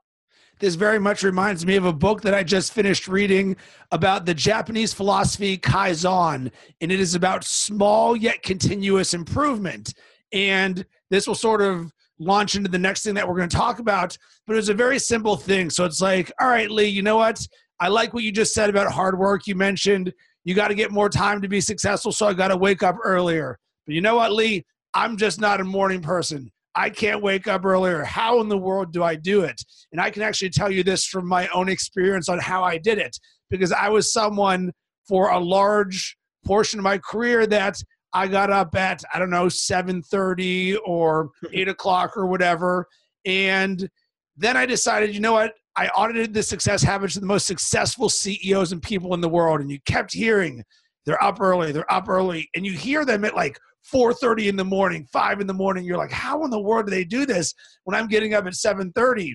This 0.60 0.76
very 0.76 1.00
much 1.00 1.22
reminds 1.22 1.66
me 1.66 1.76
of 1.76 1.86
a 1.86 1.94
book 1.94 2.22
that 2.22 2.34
I 2.34 2.44
just 2.44 2.74
finished 2.74 3.08
reading 3.08 3.56
about 3.92 4.26
the 4.26 4.34
Japanese 4.34 4.92
philosophy 4.92 5.58
Kaizen, 5.58 6.52
and 6.82 6.92
it 6.92 7.00
is 7.00 7.14
about 7.14 7.44
small 7.44 8.16
yet 8.16 8.42
continuous 8.42 9.14
improvement. 9.14 9.94
And 10.34 10.84
this 11.12 11.28
will 11.28 11.36
sort 11.36 11.62
of 11.62 11.92
launch 12.20 12.56
into 12.56 12.70
the 12.70 12.80
next 12.80 13.04
thing 13.04 13.14
that 13.14 13.28
we're 13.28 13.38
going 13.38 13.50
to 13.50 13.56
talk 13.56 13.78
about, 13.78 14.18
but 14.48 14.54
it 14.54 14.58
was 14.58 14.70
a 14.70 14.74
very 14.74 14.98
simple 14.98 15.38
thing. 15.38 15.70
So 15.70 15.86
it's 15.86 16.02
like, 16.02 16.32
all 16.42 16.48
right, 16.48 16.72
Lee, 16.72 16.86
you 16.86 17.04
know 17.04 17.18
what? 17.18 17.46
I 17.80 17.90
like 17.90 18.16
what 18.16 18.24
you 18.24 18.32
just 18.32 18.56
said 18.56 18.72
about 18.72 18.92
hard 18.92 19.20
work. 19.20 19.46
You 19.46 19.54
mentioned 19.54 20.12
you 20.44 20.56
got 20.56 20.70
to 20.70 20.76
get 20.76 20.90
more 20.92 21.10
time 21.10 21.42
to 21.44 21.48
be 21.48 21.62
successful, 21.62 22.12
so 22.12 22.28
I 22.28 22.34
got 22.34 22.48
to 22.48 22.58
wake 22.58 22.82
up 22.82 22.96
earlier. 23.04 23.60
But 23.86 23.94
you 23.94 24.02
know 24.02 24.16
what, 24.16 24.32
Lee? 24.32 24.66
I'm 24.96 25.18
just 25.18 25.40
not 25.40 25.62
a 25.62 25.64
morning 25.64 26.02
person. 26.02 26.52
I 26.78 26.92
can't 26.92 27.24
wake 27.24 27.48
up 27.48 27.66
earlier. 27.66 28.04
How 28.04 28.40
in 28.40 28.50
the 28.50 28.58
world 28.58 28.94
do 28.94 29.04
I 29.04 29.16
do 29.16 29.42
it? 29.42 29.60
And 29.92 30.00
I 30.00 30.12
can 30.12 30.22
actually 30.22 30.52
tell 30.52 30.72
you 30.72 30.84
this 30.84 31.06
from 31.06 31.28
my 31.28 31.48
own 31.48 31.70
experience 31.70 32.30
on 32.30 32.38
how 32.38 32.64
I 32.64 32.78
did 32.78 33.00
it 33.00 33.18
because 33.50 33.72
I 33.72 33.90
was 33.90 34.14
someone 34.14 34.72
for 35.08 35.32
a 35.32 35.40
large 35.40 36.16
portion 36.46 36.80
of 36.80 36.84
my 36.84 37.00
career 37.00 37.48
that 37.48 37.82
I 38.14 38.28
got 38.28 38.52
up 38.52 38.76
at 38.76 39.04
I 39.12 39.18
don't 39.18 39.32
know 39.32 39.48
7:30 39.48 40.78
or 40.86 41.32
8 41.52 41.68
o'clock 41.68 42.16
or 42.16 42.28
whatever, 42.28 42.88
and 43.26 43.90
then 44.38 44.56
I 44.56 44.68
decided, 44.68 45.16
you 45.16 45.20
know 45.20 45.34
what? 45.34 45.54
I 45.76 45.88
audited 45.90 46.34
the 46.34 46.44
success 46.44 46.84
habits 46.84 47.16
of 47.16 47.22
the 47.22 47.28
most 47.28 47.48
successful 47.48 48.08
CEOs 48.08 48.72
and 48.72 48.82
people 48.84 49.16
in 49.16 49.22
the 49.22 49.30
world, 49.30 49.62
and 49.62 49.72
you 49.72 49.80
kept 49.88 50.14
hearing 50.14 50.64
they're 51.08 51.24
up 51.24 51.42
early, 51.42 51.72
they're 51.72 51.92
up 51.92 52.08
early, 52.08 52.50
and 52.56 52.66
you 52.66 52.74
hear 52.74 53.04
them 53.04 53.26
at 53.26 53.36
like 53.36 53.58
4.30 53.94 54.50
in 54.50 54.56
the 54.56 54.66
morning 54.66 55.06
5 55.12 55.42
in 55.42 55.48
the 55.48 55.54
morning. 55.54 55.86
You're 55.86 55.98
like 55.98 56.12
how 56.12 56.44
in 56.44 56.50
the 56.50 56.60
world 56.60 56.86
do 56.86 56.92
they 56.92 57.04
do 57.04 57.26
this 57.26 57.54
when 57.84 57.96
i'm 57.96 58.08
getting 58.08 58.34
up 58.34 58.46
at 58.46 58.54
7.30 58.54 59.34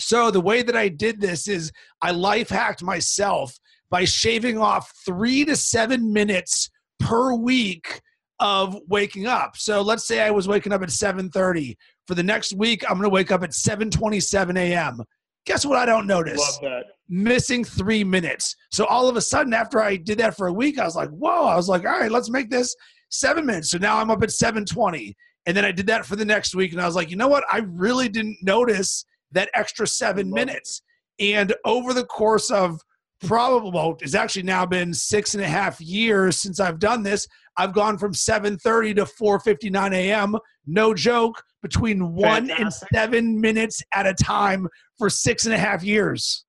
so 0.00 0.30
the 0.30 0.40
way 0.40 0.62
that 0.62 0.76
i 0.76 0.88
did 0.88 1.20
this 1.20 1.48
is 1.48 1.70
i 2.00 2.10
life 2.10 2.48
hacked 2.48 2.82
myself 2.82 3.58
by 3.90 4.04
shaving 4.04 4.58
off 4.58 4.90
three 5.04 5.44
to 5.44 5.54
seven 5.54 6.12
minutes 6.12 6.70
per 6.98 7.34
week 7.34 8.00
of 8.40 8.76
waking 8.88 9.26
up. 9.26 9.56
So 9.56 9.82
let's 9.82 10.06
say 10.06 10.20
i 10.20 10.30
was 10.30 10.48
waking 10.48 10.72
up 10.72 10.82
at 10.82 10.88
7.30 10.88 11.76
for 12.06 12.14
the 12.14 12.22
next 12.22 12.54
week 12.54 12.82
i'm 12.84 12.98
going 12.98 13.08
to 13.08 13.14
wake 13.14 13.30
up 13.30 13.42
at 13.42 13.50
7.27 13.50 14.58
a.m 14.58 15.02
guess 15.44 15.64
what 15.64 15.78
i 15.78 15.86
don't 15.86 16.06
notice? 16.06 16.58
Missing 17.08 17.64
three 17.64 18.04
minutes. 18.04 18.56
So 18.70 18.86
all 18.86 19.08
of 19.08 19.16
a 19.16 19.20
sudden 19.20 19.52
after 19.52 19.80
i 19.80 19.96
did 19.96 20.18
that 20.18 20.36
for 20.36 20.48
a 20.48 20.52
week 20.52 20.78
i 20.78 20.84
was 20.84 20.96
like 20.96 21.10
whoa. 21.10 21.46
I 21.46 21.56
was 21.56 21.68
like 21.68 21.84
all 21.84 21.98
right 21.98 22.10
let's 22.10 22.30
make 22.30 22.50
this 22.50 22.74
seven 23.12 23.46
minutes. 23.46 23.70
So 23.70 23.78
now 23.78 23.98
I'm 23.98 24.10
up 24.10 24.22
at 24.22 24.30
720. 24.30 25.16
And 25.46 25.56
then 25.56 25.64
I 25.64 25.72
did 25.72 25.86
that 25.88 26.06
for 26.06 26.16
the 26.16 26.24
next 26.24 26.54
week. 26.54 26.72
And 26.72 26.80
I 26.80 26.86
was 26.86 26.94
like, 26.94 27.10
you 27.10 27.16
know 27.16 27.28
what? 27.28 27.44
I 27.50 27.58
really 27.66 28.08
didn't 28.08 28.38
notice 28.42 29.04
that 29.32 29.50
extra 29.54 29.86
seven 29.86 30.30
minutes. 30.30 30.82
And 31.18 31.54
over 31.64 31.92
the 31.92 32.04
course 32.04 32.50
of 32.50 32.80
probably, 33.24 33.70
well, 33.72 33.96
it's 34.00 34.14
actually 34.14 34.44
now 34.44 34.66
been 34.66 34.94
six 34.94 35.34
and 35.34 35.42
a 35.42 35.48
half 35.48 35.80
years 35.80 36.40
since 36.40 36.60
I've 36.60 36.78
done 36.78 37.02
this. 37.02 37.26
I've 37.56 37.74
gone 37.74 37.98
from 37.98 38.12
7:30 38.12 38.96
to 38.96 39.04
4:59 39.04 39.92
a.m. 39.92 40.36
No 40.66 40.94
joke, 40.94 41.42
between 41.62 42.14
one 42.14 42.48
Fantastic. 42.48 42.58
and 42.60 42.72
seven 42.92 43.40
minutes 43.40 43.82
at 43.94 44.06
a 44.06 44.14
time 44.14 44.68
for 44.98 45.08
six 45.08 45.46
and 45.46 45.54
a 45.54 45.58
half 45.58 45.82
years. 45.82 46.44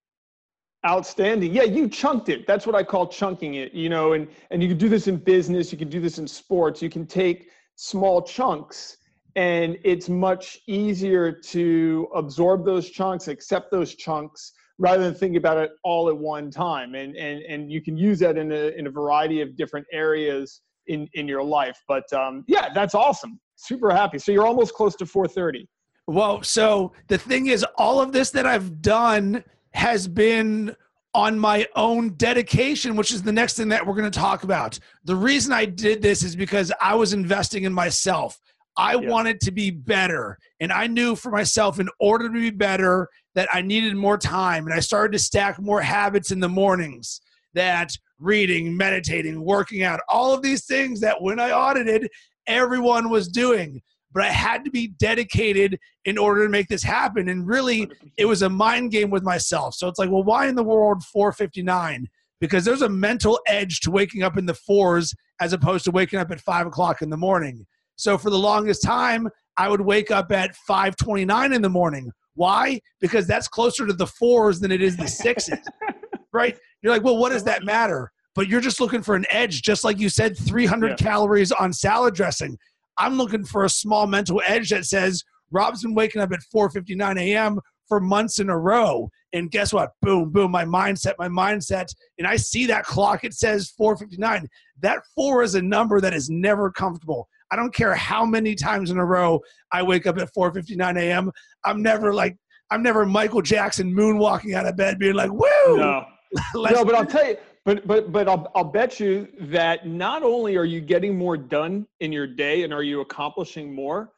Outstanding. 0.85 1.53
Yeah, 1.53 1.63
you 1.63 1.87
chunked 1.87 2.27
it. 2.27 2.45
That's 2.45 2.67
what 2.67 2.75
I 2.75 2.83
call 2.83 3.07
chunking 3.07 3.55
it. 3.55 3.73
You 3.73 3.89
know, 3.89 4.13
and 4.13 4.27
and 4.51 4.61
you 4.61 4.67
can 4.67 4.77
do 4.77 4.89
this 4.89 5.07
in 5.07 5.17
business. 5.17 5.71
You 5.71 5.77
can 5.77 5.89
do 5.89 6.01
this 6.01 6.17
in 6.17 6.27
sports. 6.27 6.81
You 6.81 6.89
can 6.89 7.05
take 7.05 7.49
small 7.75 8.21
chunks 8.21 8.97
and 9.35 9.77
it's 9.83 10.09
much 10.09 10.59
easier 10.67 11.31
to 11.31 12.07
absorb 12.13 12.65
those 12.65 12.89
chunks 12.89 13.27
accept 13.27 13.71
those 13.71 13.95
chunks 13.95 14.53
rather 14.77 15.03
than 15.03 15.13
thinking 15.13 15.37
about 15.37 15.57
it 15.57 15.71
all 15.83 16.09
at 16.09 16.17
one 16.17 16.51
time 16.51 16.95
and 16.95 17.15
and 17.15 17.41
and 17.43 17.71
you 17.71 17.81
can 17.81 17.97
use 17.97 18.19
that 18.19 18.37
in 18.37 18.51
a 18.51 18.77
in 18.77 18.87
a 18.87 18.89
variety 18.89 19.41
of 19.41 19.55
different 19.55 19.85
areas 19.91 20.61
in 20.87 21.07
in 21.13 21.27
your 21.27 21.43
life 21.43 21.77
but 21.87 22.11
um, 22.13 22.43
yeah 22.47 22.71
that's 22.73 22.93
awesome 22.93 23.39
super 23.55 23.91
happy 23.91 24.19
so 24.19 24.31
you're 24.31 24.45
almost 24.45 24.73
close 24.73 24.95
to 24.95 25.05
430 25.05 25.67
well 26.07 26.43
so 26.43 26.91
the 27.07 27.17
thing 27.17 27.47
is 27.47 27.65
all 27.77 28.01
of 28.01 28.11
this 28.11 28.29
that 28.31 28.45
i've 28.45 28.81
done 28.81 29.43
has 29.73 30.07
been 30.07 30.75
on 31.13 31.37
my 31.37 31.67
own 31.75 32.09
dedication, 32.15 32.95
which 32.95 33.11
is 33.11 33.21
the 33.21 33.31
next 33.31 33.55
thing 33.55 33.69
that 33.69 33.85
we're 33.85 33.93
going 33.93 34.09
to 34.09 34.19
talk 34.19 34.43
about. 34.43 34.79
The 35.05 35.15
reason 35.15 35.53
I 35.53 35.65
did 35.65 36.01
this 36.01 36.23
is 36.23 36.35
because 36.35 36.71
I 36.81 36.95
was 36.95 37.13
investing 37.13 37.65
in 37.65 37.73
myself. 37.73 38.39
I 38.75 38.95
yeah. 38.95 39.09
wanted 39.09 39.39
to 39.41 39.51
be 39.51 39.69
better. 39.69 40.39
And 40.59 40.71
I 40.71 40.87
knew 40.87 41.15
for 41.15 41.29
myself, 41.29 41.79
in 41.79 41.89
order 41.99 42.27
to 42.27 42.33
be 42.33 42.49
better, 42.49 43.07
that 43.35 43.47
I 43.53 43.61
needed 43.61 43.95
more 43.95 44.17
time. 44.17 44.65
And 44.65 44.73
I 44.73 44.79
started 44.79 45.11
to 45.13 45.19
stack 45.19 45.61
more 45.61 45.81
habits 45.81 46.31
in 46.31 46.39
the 46.39 46.49
mornings 46.49 47.21
that 47.53 47.91
reading, 48.19 48.75
meditating, 48.75 49.43
working 49.43 49.83
out, 49.83 49.99
all 50.07 50.33
of 50.33 50.41
these 50.41 50.65
things 50.65 50.99
that 51.01 51.21
when 51.21 51.39
I 51.39 51.51
audited, 51.51 52.09
everyone 52.47 53.09
was 53.09 53.27
doing. 53.27 53.81
But 54.13 54.23
I 54.23 54.29
had 54.29 54.63
to 54.65 54.71
be 54.71 54.87
dedicated 54.87 55.79
in 56.05 56.17
order 56.17 56.43
to 56.43 56.49
make 56.49 56.67
this 56.67 56.83
happen. 56.83 57.29
And 57.29 57.47
really, 57.47 57.89
it 58.17 58.25
was 58.25 58.41
a 58.41 58.49
mind 58.49 58.91
game 58.91 59.09
with 59.09 59.23
myself. 59.23 59.75
So 59.75 59.87
it's 59.87 59.99
like, 59.99 60.09
well, 60.09 60.23
why 60.23 60.47
in 60.47 60.55
the 60.55 60.63
world 60.63 61.03
459? 61.03 62.07
Because 62.39 62.65
there's 62.65 62.81
a 62.81 62.89
mental 62.89 63.39
edge 63.47 63.79
to 63.81 63.91
waking 63.91 64.23
up 64.23 64.37
in 64.37 64.45
the 64.45 64.53
fours 64.53 65.13
as 65.39 65.53
opposed 65.53 65.85
to 65.85 65.91
waking 65.91 66.19
up 66.19 66.31
at 66.31 66.41
five 66.41 66.67
o'clock 66.67 67.01
in 67.01 67.09
the 67.09 67.17
morning. 67.17 67.65
So 67.95 68.17
for 68.17 68.29
the 68.29 68.39
longest 68.39 68.83
time, 68.83 69.29
I 69.57 69.69
would 69.69 69.81
wake 69.81 70.11
up 70.11 70.31
at 70.31 70.55
5:29 70.67 71.53
in 71.53 71.61
the 71.61 71.69
morning. 71.69 72.11
Why? 72.35 72.79
Because 72.99 73.27
that's 73.27 73.47
closer 73.47 73.85
to 73.85 73.93
the 73.93 74.07
fours 74.07 74.59
than 74.59 74.71
it 74.71 74.81
is 74.81 74.97
the 74.97 75.07
sixes. 75.07 75.59
right? 76.33 76.57
You're 76.81 76.91
like, 76.91 77.03
well, 77.03 77.17
what 77.17 77.31
does 77.31 77.43
that 77.43 77.63
matter? 77.63 78.11
But 78.35 78.47
you're 78.47 78.61
just 78.61 78.79
looking 78.79 79.03
for 79.03 79.15
an 79.15 79.25
edge, 79.29 79.61
just 79.61 79.83
like 79.83 79.99
you 79.99 80.09
said, 80.09 80.35
300 80.35 80.89
yeah. 80.89 80.95
calories 80.95 81.51
on 81.51 81.71
salad 81.71 82.15
dressing. 82.15 82.57
I'm 82.97 83.15
looking 83.15 83.43
for 83.43 83.65
a 83.65 83.69
small 83.69 84.07
mental 84.07 84.41
edge 84.45 84.69
that 84.69 84.85
says 84.85 85.23
Rob's 85.51 85.83
been 85.83 85.93
waking 85.93 86.21
up 86.21 86.31
at 86.31 86.39
4:59 86.53 87.19
a.m. 87.19 87.59
for 87.87 87.99
months 87.99 88.39
in 88.39 88.49
a 88.49 88.57
row, 88.57 89.09
and 89.33 89.51
guess 89.51 89.73
what? 89.73 89.91
Boom, 90.01 90.31
boom, 90.31 90.51
my 90.51 90.65
mindset, 90.65 91.13
my 91.19 91.27
mindset, 91.27 91.93
and 92.17 92.27
I 92.27 92.35
see 92.35 92.65
that 92.67 92.85
clock. 92.85 93.23
It 93.23 93.33
says 93.33 93.71
4:59. 93.79 94.47
That 94.81 95.01
four 95.15 95.43
is 95.43 95.55
a 95.55 95.61
number 95.61 96.01
that 96.01 96.13
is 96.13 96.29
never 96.29 96.71
comfortable. 96.71 97.27
I 97.51 97.55
don't 97.55 97.73
care 97.73 97.93
how 97.93 98.25
many 98.25 98.55
times 98.55 98.89
in 98.89 98.97
a 98.97 99.05
row 99.05 99.39
I 99.71 99.83
wake 99.83 100.07
up 100.07 100.17
at 100.17 100.33
4:59 100.35 100.97
a.m. 100.99 101.31
I'm 101.63 101.81
never 101.81 102.13
like 102.13 102.35
I'm 102.71 102.81
never 102.81 103.05
Michael 103.05 103.43
Jackson 103.43 103.93
moonwalking 103.93 104.55
out 104.55 104.65
of 104.65 104.75
bed 104.75 104.97
being 104.97 105.13
like, 105.13 105.31
"Woo!" 105.31 105.77
No, 105.77 106.05
no, 106.55 106.83
but 106.83 106.95
I'll 106.95 107.05
tell 107.05 107.27
you, 107.27 107.37
but 107.65 107.87
but 107.87 108.11
but 108.11 108.27
I'll 108.27 108.51
I'll 108.55 108.63
bet 108.63 108.99
you 108.99 109.27
that 109.39 109.87
not 109.87 110.23
only 110.23 110.57
are 110.57 110.65
you 110.65 110.81
getting 110.81 111.17
more 111.17 111.37
done 111.37 111.87
in 111.99 112.11
your 112.11 112.27
day 112.27 112.63
and 112.63 112.73
are 112.73 112.83
you 112.83 113.01
accomplishing 113.01 113.73
more, 113.73 114.11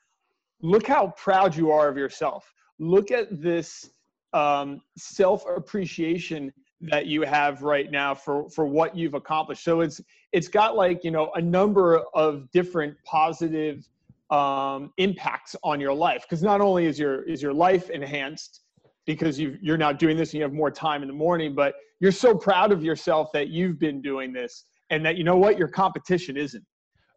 look 0.61 0.87
how 0.87 1.13
proud 1.17 1.55
you 1.55 1.71
are 1.71 1.87
of 1.87 1.97
yourself. 1.97 2.53
Look 2.79 3.11
at 3.11 3.41
this 3.41 3.89
um, 4.33 4.81
self 4.97 5.45
appreciation 5.47 6.51
that 6.81 7.05
you 7.05 7.21
have 7.21 7.61
right 7.61 7.89
now 7.91 8.13
for 8.13 8.49
for 8.49 8.65
what 8.65 8.95
you've 8.95 9.13
accomplished 9.13 9.63
so 9.63 9.79
it's 9.79 10.01
it's 10.33 10.49
got 10.49 10.75
like 10.75 11.03
you 11.03 11.11
know 11.11 11.31
a 11.35 11.41
number 11.41 11.99
of 12.13 12.51
different 12.51 12.95
positive 13.05 13.87
um, 14.29 14.91
impacts 14.97 15.55
on 15.63 15.79
your 15.79 15.93
life 15.93 16.23
because 16.23 16.43
not 16.43 16.59
only 16.59 16.85
is 16.85 16.99
your 16.99 17.23
is 17.23 17.41
your 17.41 17.53
life 17.53 17.89
enhanced 17.89 18.61
because 19.05 19.39
you 19.39 19.57
you're 19.61 19.77
now 19.77 19.91
doing 19.91 20.17
this 20.17 20.29
and 20.29 20.39
you 20.39 20.43
have 20.43 20.53
more 20.53 20.71
time 20.71 21.01
in 21.01 21.07
the 21.07 21.13
morning 21.13 21.53
but 21.55 21.75
you're 21.99 22.11
so 22.11 22.35
proud 22.35 22.71
of 22.71 22.83
yourself 22.83 23.29
that 23.33 23.49
you've 23.49 23.79
been 23.79 24.01
doing 24.01 24.33
this 24.33 24.65
and 24.89 25.05
that 25.05 25.15
you 25.17 25.23
know 25.23 25.37
what 25.37 25.57
your 25.57 25.67
competition 25.67 26.37
isn't 26.37 26.63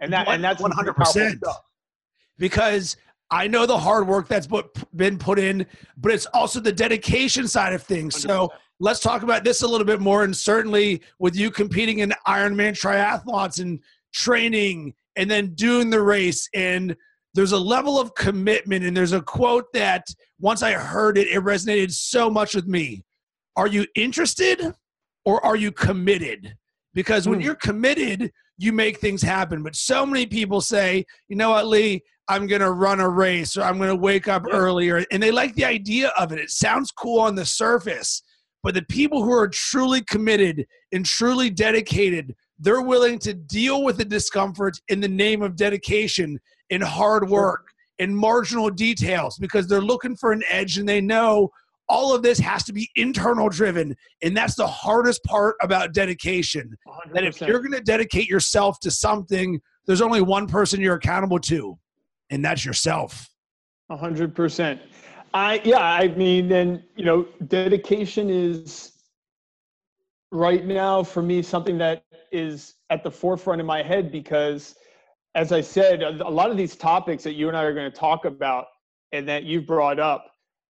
and 0.01 0.13
that 0.13 0.29
and 0.29 0.43
that's 0.43 0.63
100% 0.63 1.41
because 2.39 2.97
I 3.31 3.47
know 3.47 3.67
the 3.67 3.79
hard 3.79 4.07
work 4.07 4.27
that's 4.27 4.49
been 4.97 5.19
put 5.19 5.39
in, 5.39 5.67
but 5.99 6.13
it's 6.13 6.27
also 6.27 6.61
the 6.61 6.73
dedication 6.73 7.47
side 7.47 7.75
of 7.75 7.83
things. 7.83 8.15
100%. 8.17 8.21
So 8.21 8.53
let's 8.81 9.01
talk 9.01 9.23
about 9.23 9.45
this 9.45 9.63
a 9.63 9.69
little 9.69 9.87
bit 9.87 10.01
more. 10.01 10.25
And 10.25 10.35
certainly 10.35 11.03
with 11.19 11.37
you 11.37 11.51
competing 11.51 11.99
in 11.99 12.15
Ironman 12.27 12.73
triathlons 12.73 13.61
and 13.61 13.81
training 14.13 14.95
and 15.17 15.31
then 15.31 15.55
doing 15.55 15.91
the 15.91 16.01
race, 16.01 16.49
and 16.55 16.97
there's 17.39 17.53
a 17.53 17.59
level 17.59 18.01
of 18.01 18.17
commitment. 18.17 18.85
And 18.85 18.97
there's 18.97 19.13
a 19.13 19.23
quote 19.23 19.73
that 19.73 20.09
once 20.41 20.65
I 20.65 20.73
heard 20.73 21.17
it, 21.17 21.29
it 21.29 21.41
resonated 21.45 21.93
so 21.93 22.29
much 22.29 22.53
with 22.53 22.67
me. 22.67 23.05
Are 23.55 23.69
you 23.69 23.87
interested 23.95 24.75
or 25.25 25.47
are 25.47 25.55
you 25.55 25.71
committed? 25.71 26.57
Because 26.95 27.29
when 27.29 27.39
mm. 27.39 27.45
you're 27.45 27.55
committed, 27.55 28.33
you 28.57 28.73
make 28.73 28.99
things 28.99 29.23
happen. 29.23 29.63
But 29.63 29.77
so 29.77 30.05
many 30.05 30.27
people 30.27 30.61
say, 30.61 31.05
you 31.29 31.37
know 31.37 31.51
what, 31.51 31.69
Lee, 31.69 32.03
I'm 32.27 32.49
going 32.49 32.61
to 32.61 32.73
run 32.73 32.99
a 32.99 33.09
race 33.09 33.57
or 33.57 33.63
I'm 33.63 33.77
going 33.77 33.89
to 33.89 33.95
wake 33.95 34.27
up 34.27 34.43
yeah. 34.49 34.57
earlier. 34.57 35.05
And 35.13 35.23
they 35.23 35.31
like 35.31 35.55
the 35.55 35.65
idea 35.65 36.09
of 36.19 36.33
it. 36.33 36.41
It 36.41 36.51
sounds 36.51 36.91
cool 36.91 37.21
on 37.21 37.37
the 37.37 37.47
surface. 37.47 38.21
But 38.65 38.75
the 38.75 38.83
people 38.83 39.23
who 39.23 39.33
are 39.33 39.47
truly 39.47 40.03
committed 40.03 40.67
and 40.91 41.07
truly 41.07 41.51
dedicated, 41.51 42.35
they're 42.59 42.83
willing 42.83 43.21
to 43.21 43.33
deal 43.33 43.85
with 43.85 43.97
the 43.97 44.05
discomfort 44.05 44.81
in 44.89 44.99
the 44.99 45.07
name 45.07 45.41
of 45.41 45.55
dedication 45.55 46.41
and 46.71 46.83
hard 46.83 47.29
work 47.29 47.69
in 47.99 48.15
marginal 48.15 48.71
details 48.71 49.39
because 49.39 49.67
they're 49.67 49.81
looking 49.81 50.17
for 50.17 50.33
an 50.33 50.43
edge 50.49 50.79
and 50.79 50.89
they 50.89 51.01
know 51.01 51.51
all 51.89 52.15
of 52.15 52.23
this 52.23 52.39
has 52.39 52.65
to 52.65 52.73
be 52.73 52.89
internal 52.97 53.49
driven 53.49 53.97
and 54.23 54.37
that's 54.37 54.55
the 54.55 54.67
hardest 54.67 55.23
part 55.25 55.57
about 55.63 55.95
dedication 55.95 56.77
100%. 56.87 57.13
that 57.15 57.25
if 57.25 57.41
you're 57.41 57.61
going 57.61 57.73
to 57.73 57.81
dedicate 57.81 58.29
yourself 58.29 58.79
to 58.81 58.91
something 58.91 59.61
there's 59.87 60.03
only 60.03 60.21
one 60.21 60.47
person 60.47 60.81
you're 60.81 60.97
accountable 60.97 61.39
to 61.39 61.79
and 62.31 62.45
that's 62.45 62.65
yourself. 62.65 63.29
A 63.91 63.97
hundred 63.97 64.35
percent. 64.35 64.81
I 65.35 65.61
yeah, 65.65 65.83
I 65.83 66.09
mean, 66.09 66.53
and 66.53 66.83
you 66.97 67.05
know, 67.05 67.27
dedication 67.47 68.31
is 68.31 68.93
right 70.31 70.65
now 70.65 71.03
for 71.03 71.23
me 71.23 71.43
something 71.43 71.79
that 71.79 72.05
is 72.31 72.75
at 72.91 73.03
the 73.03 73.11
forefront 73.11 73.61
of 73.61 73.67
my 73.67 73.83
head 73.83 74.13
because 74.13 74.75
as 75.35 75.53
I 75.53 75.61
said, 75.61 76.03
a 76.03 76.29
lot 76.29 76.51
of 76.51 76.57
these 76.57 76.77
topics 76.77 77.23
that 77.25 77.35
you 77.35 77.49
and 77.49 77.57
I 77.57 77.63
are 77.63 77.75
going 77.75 77.91
to 77.91 77.97
talk 77.97 78.25
about 78.25 78.67
and 79.13 79.29
that 79.29 79.45
you've 79.45 79.67
brought 79.67 79.99
up, 79.99 80.27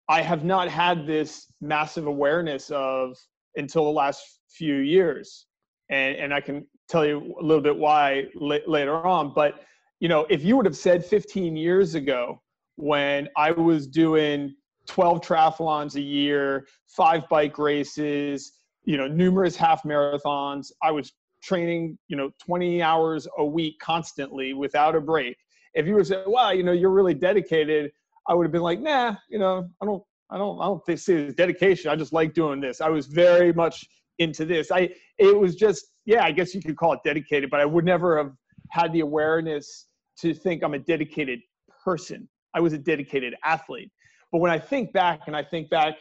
I 0.09 0.23
have 0.23 0.45
not 0.45 0.69
had 0.69 1.07
this 1.07 1.47
massive 1.61 2.07
awareness 2.07 2.71
of 2.71 3.17
until 3.57 3.85
the 3.85 3.91
last 3.91 4.23
few 4.49 4.77
years. 4.77 5.47
And, 5.91 6.17
and 6.17 6.35
I 6.35 6.41
can 6.41 6.67
tell 6.89 7.05
you 7.05 7.35
a 7.41 7.43
little 7.43 7.63
bit 7.63 7.77
why 7.77 8.27
later 8.35 9.07
on. 9.07 9.33
But 9.35 9.61
you 10.01 10.09
know, 10.09 10.27
if 10.29 10.45
you 10.45 10.57
would 10.57 10.67
have 10.67 10.77
said 10.77 11.05
15 11.05 11.57
years 11.57 11.95
ago 11.95 12.43
when 12.77 13.29
I 13.37 13.51
was 13.51 13.87
doing 13.87 14.55
12 14.87 15.21
triathlons 15.21 15.97
a 15.97 16.01
year, 16.01 16.67
five 16.89 17.29
bike 17.29 17.59
races, 17.59 18.53
you 18.85 18.97
know, 18.97 19.09
numerous 19.09 19.57
half 19.57 19.83
marathons, 19.83 20.71
I 20.83 20.91
was 20.91 21.13
training, 21.47 21.99
you 22.09 22.17
know, 22.17 22.31
20 22.45 22.83
hours 22.83 23.29
a 23.39 23.45
week 23.45 23.79
constantly 23.81 24.53
without 24.53 24.95
a 24.97 25.01
break. 25.01 25.37
If 25.75 25.87
you 25.87 25.95
would 25.95 26.07
say, 26.07 26.23
"Wow, 26.27 26.51
you 26.51 26.63
know, 26.63 26.73
you're 26.73 26.91
really 26.91 27.15
dedicated," 27.15 27.93
I 28.29 28.35
would 28.35 28.45
have 28.45 28.53
been 28.53 28.63
like, 28.63 28.81
"Nah, 28.81 29.17
you 29.29 29.39
know, 29.39 29.69
I 29.81 29.85
don't, 29.85 30.03
I 30.31 30.39
don't, 30.39 30.61
I 30.61 30.65
don't 30.67 30.83
it's 30.89 31.07
dedication. 31.37 31.91
I 31.91 31.97
just 31.97 32.13
like 32.13 32.35
doing 32.35 32.61
this." 32.61 32.81
I 32.81 32.89
was 32.89 33.07
very 33.07 33.53
much 33.53 33.85
into 34.19 34.45
this. 34.45 34.71
I, 34.73 34.91
it 35.19 35.39
was 35.39 35.55
just, 35.55 35.87
yeah, 36.05 36.25
I 36.25 36.33
guess 36.33 36.55
you 36.55 36.63
could 36.63 36.77
call 36.77 36.93
it 36.95 37.01
dedicated, 37.05 37.51
but 37.51 37.61
I 37.61 37.65
would 37.65 37.85
never 37.85 38.17
have 38.17 38.33
had 38.71 38.93
the 38.93 39.01
awareness 39.01 39.87
to 40.21 40.35
think 40.35 40.63
I'm 40.63 40.75
a 40.75 40.79
dedicated 40.79 41.41
person. 41.85 42.29
I 42.55 42.61
was 42.61 42.73
a 42.73 42.79
dedicated 42.79 43.35
athlete. 43.45 43.91
But 44.33 44.39
when 44.39 44.51
I 44.51 44.59
think 44.59 44.93
back 44.93 45.23
and 45.27 45.37
I 45.37 45.43
think 45.43 45.69
back, 45.71 45.95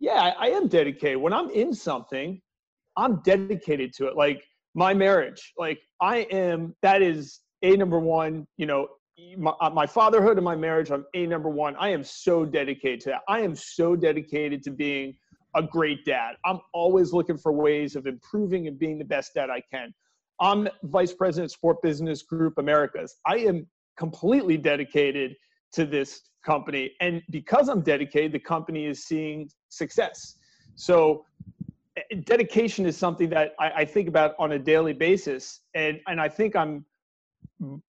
yeah, 0.00 0.32
I 0.38 0.48
am 0.48 0.68
dedicated. 0.68 1.18
When 1.18 1.32
I'm 1.32 1.50
in 1.50 1.74
something, 1.74 2.40
I'm 2.96 3.20
dedicated 3.22 3.92
to 3.94 4.06
it. 4.06 4.16
Like 4.16 4.42
my 4.78 4.94
marriage, 4.94 5.52
like 5.58 5.80
I 6.00 6.18
am, 6.30 6.72
that 6.82 7.02
is 7.02 7.40
a 7.62 7.76
number 7.76 7.98
one, 7.98 8.46
you 8.58 8.66
know, 8.66 8.86
my, 9.36 9.50
uh, 9.60 9.70
my 9.70 9.86
fatherhood 9.86 10.36
and 10.36 10.44
my 10.44 10.54
marriage, 10.54 10.92
I'm 10.92 11.04
a 11.14 11.26
number 11.26 11.48
one. 11.48 11.74
I 11.80 11.88
am 11.88 12.04
so 12.04 12.44
dedicated 12.44 13.00
to 13.00 13.08
that. 13.10 13.22
I 13.26 13.40
am 13.40 13.56
so 13.56 13.96
dedicated 13.96 14.62
to 14.62 14.70
being 14.70 15.16
a 15.56 15.64
great 15.64 16.04
dad. 16.04 16.36
I'm 16.44 16.60
always 16.72 17.12
looking 17.12 17.36
for 17.36 17.50
ways 17.50 17.96
of 17.96 18.06
improving 18.06 18.68
and 18.68 18.78
being 18.78 18.98
the 18.98 19.04
best 19.04 19.34
dad 19.34 19.50
I 19.50 19.64
can. 19.72 19.92
I'm 20.40 20.68
Vice 20.84 21.12
President 21.12 21.50
Sport 21.50 21.82
Business 21.82 22.22
Group 22.22 22.58
Americas. 22.58 23.16
I 23.26 23.38
am 23.38 23.66
completely 23.96 24.56
dedicated 24.56 25.34
to 25.72 25.86
this 25.86 26.20
company. 26.46 26.92
And 27.00 27.20
because 27.30 27.68
I'm 27.68 27.80
dedicated, 27.80 28.30
the 28.30 28.38
company 28.38 28.86
is 28.86 29.04
seeing 29.06 29.50
success. 29.70 30.36
So 30.76 31.24
dedication 32.24 32.86
is 32.86 32.96
something 32.96 33.28
that 33.30 33.54
I, 33.58 33.70
I, 33.76 33.84
think 33.84 34.08
about 34.08 34.34
on 34.38 34.52
a 34.52 34.58
daily 34.58 34.92
basis. 34.92 35.60
And, 35.74 36.00
and 36.06 36.20
I 36.20 36.28
think 36.28 36.56
I'm 36.56 36.84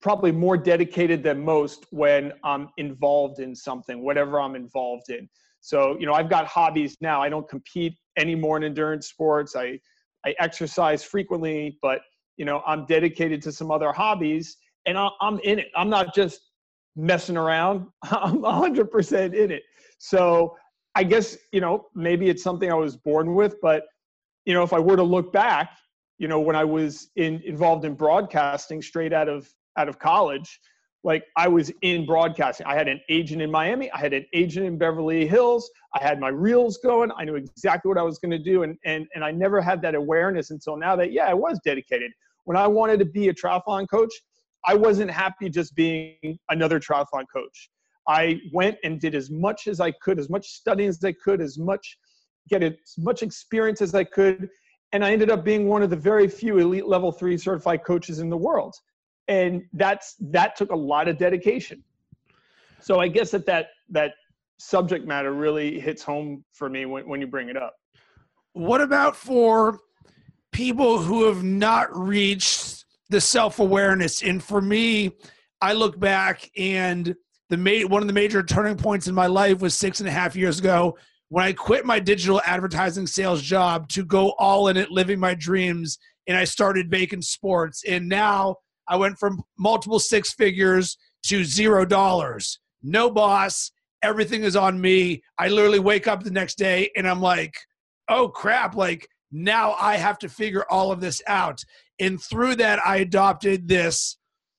probably 0.02 0.32
more 0.32 0.58
dedicated 0.58 1.24
than 1.24 1.44
most 1.44 1.86
when 1.92 2.34
I'm 2.44 2.70
involved 2.78 3.40
in 3.40 3.56
something, 3.56 4.04
whatever 4.04 4.40
I'm 4.40 4.56
involved 4.56 5.10
in. 5.10 5.30
So, 5.62 5.98
you 6.00 6.06
know, 6.06 6.14
I've 6.14 6.30
got 6.30 6.46
hobbies 6.48 6.98
now. 7.02 7.22
I 7.22 7.30
don't 7.30 7.48
compete 7.48 7.96
anymore 8.18 8.58
in 8.58 8.64
endurance 8.64 9.08
sports. 9.08 9.56
I, 9.56 9.80
I 10.26 10.34
exercise 10.40 11.04
frequently, 11.04 11.78
but, 11.82 12.02
you 12.38 12.46
know, 12.46 12.62
I'm 12.66 12.86
dedicated 12.86 13.42
to 13.44 13.52
some 13.52 13.72
other 13.72 13.92
hobbies 13.92 14.58
and 14.86 14.98
I'm 14.98 15.40
in 15.40 15.60
it. 15.60 15.68
I'm 15.76 15.90
not 15.90 16.16
just 16.16 16.40
messing 16.96 17.38
around. 17.38 17.88
I'm 18.04 18.40
100% 18.40 19.34
in 19.36 19.52
it. 19.52 19.64
So 19.98 20.56
I 20.96 21.04
guess, 21.04 21.38
you 21.52 21.62
know, 21.62 21.88
maybe 21.94 22.30
it's 22.30 22.44
something 22.44 22.72
I 22.72 22.76
was 22.76 22.98
born 22.98 23.36
with, 23.36 23.56
but, 23.62 23.84
you 24.50 24.56
know, 24.56 24.64
if 24.64 24.74
I 24.74 24.80
were 24.80 24.96
to 24.96 25.04
look 25.04 25.32
back, 25.32 25.78
you 26.18 26.28
know, 26.28 26.40
when 26.40 26.56
I 26.56 26.64
was 26.64 27.12
in, 27.18 27.40
involved 27.46 27.86
in 27.86 27.94
broadcasting 27.94 28.82
straight 28.82 29.14
out 29.14 29.30
of 29.30 29.48
out 29.78 29.88
of 29.88 30.00
college, 30.00 30.60
like 31.04 31.24
I 31.38 31.48
was 31.48 31.72
in 31.84 32.04
broadcasting. 32.08 32.66
I 32.66 32.74
had 32.74 32.88
an 32.88 33.00
agent 33.10 33.44
in 33.44 33.52
Miami. 33.52 33.92
I 33.92 34.00
had 34.00 34.12
an 34.12 34.26
agent 34.34 34.66
in 34.66 34.76
Beverly 34.76 35.28
Hills. 35.28 35.70
I 35.94 36.02
had 36.02 36.20
my 36.20 36.30
reels 36.30 36.80
going. 36.80 37.12
I 37.16 37.26
knew 37.26 37.36
exactly 37.36 37.90
what 37.90 38.00
I 38.00 38.02
was 38.02 38.18
going 38.18 38.32
to 38.32 38.40
do. 38.40 38.64
And, 38.64 38.76
and, 38.86 39.06
and 39.14 39.24
I 39.24 39.30
never 39.30 39.62
had 39.62 39.84
that 39.84 39.94
awareness 39.94 40.50
until 40.50 40.78
now 40.78 40.96
that, 40.96 41.12
yeah, 41.12 41.28
I 41.28 41.36
was 41.36 41.60
dedicated. 41.64 42.12
When 42.46 42.58
I 42.58 42.66
wanted 42.66 42.98
to 43.00 43.06
be 43.06 43.30
a 43.30 43.34
triathlon 43.36 43.88
coach, 43.88 44.12
I 44.66 44.74
wasn't 44.74 45.12
happy 45.12 45.52
just 45.52 45.76
being 45.76 46.40
another 46.50 46.80
triathlon 46.80 47.26
coach. 47.32 47.70
I 48.08 48.42
went 48.52 48.78
and 48.84 49.00
did 49.00 49.14
as 49.14 49.30
much 49.30 49.68
as 49.68 49.80
I 49.80 49.92
could, 49.92 50.18
as 50.18 50.28
much 50.28 50.48
studying 50.48 50.90
as 50.90 51.04
I 51.04 51.12
could, 51.12 51.40
as 51.40 51.60
much 51.60 52.00
get 52.50 52.64
as 52.64 52.74
much 52.98 53.24
experience 53.24 53.82
as 53.82 53.94
I 53.96 54.04
could, 54.04 54.50
and 54.92 55.06
I 55.06 55.12
ended 55.12 55.30
up 55.30 55.44
being 55.44 55.68
one 55.68 55.84
of 55.84 55.90
the 55.90 55.96
very 55.96 56.28
few 56.28 56.58
elite 56.58 56.88
level 56.88 57.12
three 57.12 57.38
certified 57.38 57.84
coaches 57.84 58.20
in 58.20 58.30
the 58.30 58.38
world. 58.38 58.76
And 59.28 59.64
that's 59.74 60.16
that 60.20 60.56
took 60.56 60.72
a 60.72 60.76
lot 60.76 61.08
of 61.08 61.18
dedication. 61.18 61.84
So 62.82 63.00
i 63.00 63.08
guess 63.08 63.32
that 63.32 63.46
that 63.46 63.68
that 63.90 64.14
subject 64.58 65.06
matter 65.06 65.34
really 65.34 65.80
hits 65.80 66.04
home 66.04 66.44
for 66.52 66.70
me 66.70 66.86
when, 66.86 67.08
when 67.08 67.22
you 67.22 67.28
bring 67.28 67.50
it 67.50 67.58
up. 67.58 67.76
What 68.54 68.82
about 68.82 69.16
for 69.16 69.80
people 70.52 70.98
who 70.98 71.28
have 71.28 71.44
not 71.44 71.96
reached 71.96 72.84
the 73.10 73.22
self-awareness? 73.22 74.24
And 74.24 74.44
for 74.44 74.62
me 74.62 75.12
i 75.62 75.74
look 75.74 76.00
back 76.00 76.50
and 76.58 77.16
the 77.50 77.86
one 77.86 78.02
of 78.02 78.08
the 78.08 78.14
major 78.14 78.42
turning 78.44 78.78
points 78.78 79.08
in 79.08 79.16
my 79.16 79.28
life 79.28 79.60
was 79.60 79.74
six 79.74 80.00
and 80.00 80.10
a 80.10 80.12
half 80.12 80.36
years 80.36 80.60
ago 80.60 80.98
when 81.30 81.46
i 81.46 81.54
quit 81.54 81.86
my 81.86 82.00
digital 82.00 82.42
advertising 82.46 83.08
sales 83.08 83.42
job 83.42 83.88
to 83.88 84.04
go 84.04 84.34
all 84.38 84.68
in 84.68 84.78
it 84.78 84.92
living 84.92 85.20
my 85.20 85.34
dreams 85.34 85.98
and 86.28 86.38
i 86.38 86.44
started 86.44 86.90
Bacon 86.90 87.22
Sports 87.22 87.84
and 87.88 88.08
now 88.08 88.56
I 88.90 88.96
went 88.96 89.20
from 89.20 89.44
multiple 89.58 90.00
six 90.00 90.34
figures 90.34 90.98
to 91.28 91.44
zero 91.44 91.86
dollars. 91.86 92.60
No 92.82 93.10
boss. 93.10 93.72
Everything 94.02 94.44
is 94.44 94.56
on 94.56 94.82
me. 94.82 95.22
I 95.38 95.50
literally 95.50 95.80
wake 95.80 96.08
up 96.08 96.24
the 96.24 96.32
next 96.32 96.58
day 96.58 96.90
and 96.96 97.08
I'm 97.08 97.22
like, 97.22 97.54
oh 98.10 98.30
crap, 98.30 98.76
like 98.76 99.08
now 99.32 99.76
I 99.80 99.98
have 99.98 100.18
to 100.20 100.30
figure 100.30 100.66
all 100.72 100.92
of 100.92 101.02
this 101.02 101.22
out. 101.28 101.62
And 102.00 102.20
through 102.22 102.56
that, 102.56 102.80
I 102.86 102.98
adopted 102.98 103.68
this 103.68 104.18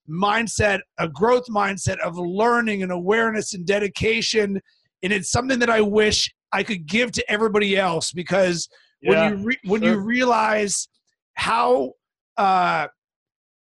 mindset, 0.09 0.81
a 0.99 1.09
growth 1.09 1.47
mindset 1.49 1.99
of 1.99 2.17
learning 2.17 2.83
and 2.83 2.93
awareness 2.93 3.55
and 3.55 3.67
dedication. 3.67 4.61
And 5.03 5.13
it's 5.13 5.31
something 5.31 5.59
that 5.59 5.71
I 5.71 5.81
wish 5.81 6.33
I 6.53 6.63
could 6.63 6.87
give 6.87 7.13
to 7.13 7.31
everybody 7.31 7.77
else 7.77 8.13
because 8.13 8.69
yeah, 9.01 9.11
when 9.11 9.39
you 9.39 9.45
re- 9.47 9.59
when 9.65 9.83
sure. 9.83 9.93
you 9.93 10.01
realize 10.01 10.89
how 11.35 11.93
uh, 12.37 12.87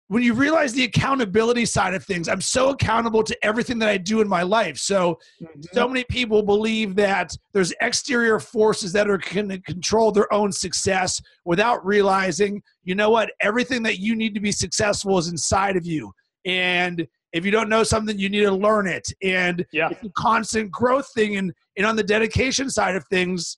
when 0.08 0.22
you 0.22 0.34
realize 0.34 0.74
the 0.74 0.84
accountability 0.84 1.66
side 1.66 1.96
of 1.96 2.04
things, 2.04 2.30
I'm 2.30 2.42
so 2.42 2.70
accountable 2.70 3.24
to 3.24 3.36
everything 3.44 3.80
that 3.80 3.90
I 3.90 3.98
do 3.98 4.22
in 4.22 4.28
my 4.28 4.44
life. 4.44 4.78
So, 4.78 5.18
mm-hmm. 5.42 5.62
so 5.74 5.88
many 5.88 6.04
people 6.10 6.44
believe 6.44 6.96
that 6.96 7.36
there's 7.54 7.74
exterior 7.82 8.40
forces 8.40 8.94
that 8.94 9.10
are 9.10 9.18
going 9.18 9.50
to 9.50 9.60
control 9.62 10.12
their 10.12 10.32
own 10.32 10.52
success 10.52 11.20
without 11.44 11.84
realizing, 11.84 12.62
you 12.84 12.94
know 12.94 13.10
what, 13.10 13.32
everything 13.42 13.82
that 13.84 13.98
you 13.98 14.16
need 14.16 14.36
to 14.36 14.40
be 14.40 14.52
successful 14.52 15.18
is 15.18 15.28
inside 15.28 15.76
of 15.76 15.88
you. 15.88 16.12
And 16.46 17.08
if 17.34 17.44
you 17.44 17.52
don't 17.52 17.70
know 17.70 17.84
something, 17.84 18.18
you 18.20 18.30
need 18.30 18.42
to 18.44 18.52
learn 18.52 18.88
it. 18.88 19.08
And 19.24 19.66
yeah. 19.74 19.90
it's 19.90 20.04
a 20.04 20.10
constant 20.16 20.72
growth 20.72 21.12
thing. 21.16 21.38
And, 21.38 21.52
and 21.78 21.86
on 21.86 21.96
the 21.96 22.04
dedication 22.04 22.70
side 22.70 22.96
of 22.96 23.06
things, 23.08 23.58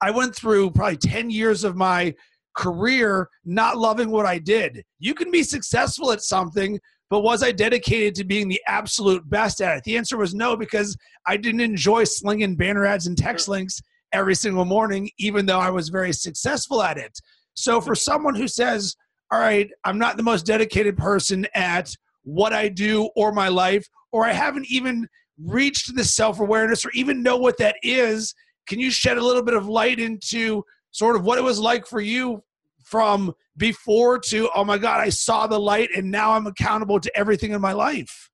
I 0.00 0.10
went 0.10 0.34
through 0.34 0.72
probably 0.72 0.96
10 0.96 1.30
years 1.30 1.64
of 1.64 1.76
my 1.76 2.14
career 2.56 3.28
not 3.44 3.78
loving 3.78 4.10
what 4.10 4.26
I 4.26 4.38
did. 4.38 4.82
You 4.98 5.14
can 5.14 5.30
be 5.30 5.42
successful 5.42 6.12
at 6.12 6.22
something, 6.22 6.78
but 7.08 7.20
was 7.20 7.42
I 7.42 7.52
dedicated 7.52 8.14
to 8.16 8.24
being 8.24 8.48
the 8.48 8.60
absolute 8.68 9.28
best 9.30 9.60
at 9.60 9.78
it? 9.78 9.84
The 9.84 9.96
answer 9.96 10.16
was 10.16 10.34
no, 10.34 10.56
because 10.56 10.96
I 11.26 11.36
didn't 11.36 11.60
enjoy 11.60 12.04
slinging 12.04 12.56
banner 12.56 12.84
ads 12.84 13.06
and 13.06 13.16
text 13.16 13.48
links 13.48 13.80
every 14.12 14.34
single 14.34 14.64
morning, 14.64 15.10
even 15.18 15.46
though 15.46 15.58
I 15.58 15.70
was 15.70 15.88
very 15.88 16.12
successful 16.12 16.82
at 16.82 16.98
it. 16.98 17.18
So 17.54 17.80
for 17.80 17.94
someone 17.94 18.34
who 18.34 18.48
says, 18.48 18.94
all 19.32 19.40
right, 19.40 19.70
I'm 19.84 19.98
not 19.98 20.16
the 20.16 20.22
most 20.22 20.46
dedicated 20.46 20.96
person 20.96 21.46
at 21.54 21.92
what 22.22 22.52
I 22.52 22.68
do 22.68 23.10
or 23.16 23.32
my 23.32 23.48
life, 23.48 23.86
or 24.12 24.26
I 24.26 24.32
haven't 24.32 24.66
even 24.68 25.06
reached 25.44 25.94
the 25.94 26.04
self 26.04 26.40
awareness 26.40 26.84
or 26.84 26.90
even 26.92 27.22
know 27.22 27.36
what 27.36 27.58
that 27.58 27.76
is, 27.82 28.34
can 28.66 28.78
you 28.78 28.90
shed 28.90 29.18
a 29.18 29.24
little 29.24 29.42
bit 29.42 29.54
of 29.54 29.66
light 29.66 29.98
into 29.98 30.64
sort 30.90 31.16
of 31.16 31.24
what 31.24 31.38
it 31.38 31.44
was 31.44 31.58
like 31.58 31.86
for 31.86 32.00
you 32.00 32.42
from 32.84 33.32
before 33.56 34.18
to 34.18 34.48
oh 34.54 34.64
my 34.64 34.78
god 34.78 35.00
i 35.00 35.08
saw 35.08 35.46
the 35.46 35.58
light 35.58 35.88
and 35.96 36.10
now 36.10 36.32
i'm 36.32 36.46
accountable 36.46 36.98
to 36.98 37.14
everything 37.16 37.52
in 37.52 37.60
my 37.60 37.72
life 37.72 38.30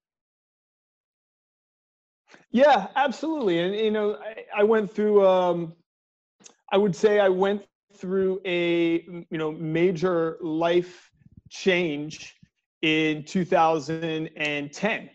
yeah 2.51 2.87
absolutely. 2.97 3.59
And 3.61 3.75
you 3.75 3.91
know 3.91 4.17
i, 4.17 4.61
I 4.61 4.63
went 4.63 4.91
through 4.91 5.27
um, 5.27 5.75
i 6.73 6.77
would 6.77 6.95
say 6.95 7.21
i 7.21 7.29
went 7.29 7.63
through 7.95 8.41
a 8.45 9.03
you 9.31 9.39
know 9.39 9.53
major 9.53 10.39
life 10.41 11.11
change 11.51 12.35
in 12.83 13.25
2010 13.25 15.11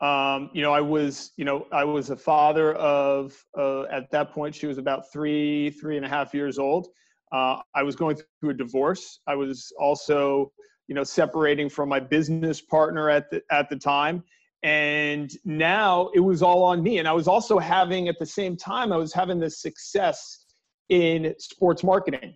um, 0.00 0.50
you 0.52 0.62
know 0.62 0.72
i 0.72 0.80
was 0.80 1.32
you 1.36 1.44
know 1.44 1.66
i 1.72 1.84
was 1.84 2.10
a 2.10 2.16
father 2.16 2.74
of 2.74 3.36
uh, 3.58 3.82
at 3.84 4.10
that 4.10 4.32
point 4.32 4.54
she 4.54 4.66
was 4.66 4.78
about 4.78 5.12
three 5.12 5.70
three 5.70 5.96
and 5.96 6.06
a 6.06 6.08
half 6.08 6.32
years 6.32 6.58
old 6.58 6.88
uh, 7.32 7.58
I 7.74 7.82
was 7.82 7.96
going 7.96 8.16
through 8.40 8.50
a 8.50 8.54
divorce. 8.54 9.20
I 9.26 9.34
was 9.34 9.72
also, 9.78 10.52
you 10.88 10.94
know, 10.94 11.04
separating 11.04 11.68
from 11.68 11.88
my 11.88 12.00
business 12.00 12.60
partner 12.60 13.08
at 13.08 13.30
the 13.30 13.42
at 13.50 13.68
the 13.68 13.76
time, 13.76 14.24
and 14.62 15.30
now 15.44 16.10
it 16.14 16.20
was 16.20 16.42
all 16.42 16.64
on 16.64 16.82
me. 16.82 16.98
And 16.98 17.06
I 17.06 17.12
was 17.12 17.28
also 17.28 17.58
having 17.58 18.08
at 18.08 18.18
the 18.18 18.26
same 18.26 18.56
time 18.56 18.92
I 18.92 18.96
was 18.96 19.12
having 19.12 19.38
this 19.38 19.62
success 19.62 20.46
in 20.88 21.34
sports 21.38 21.84
marketing. 21.84 22.34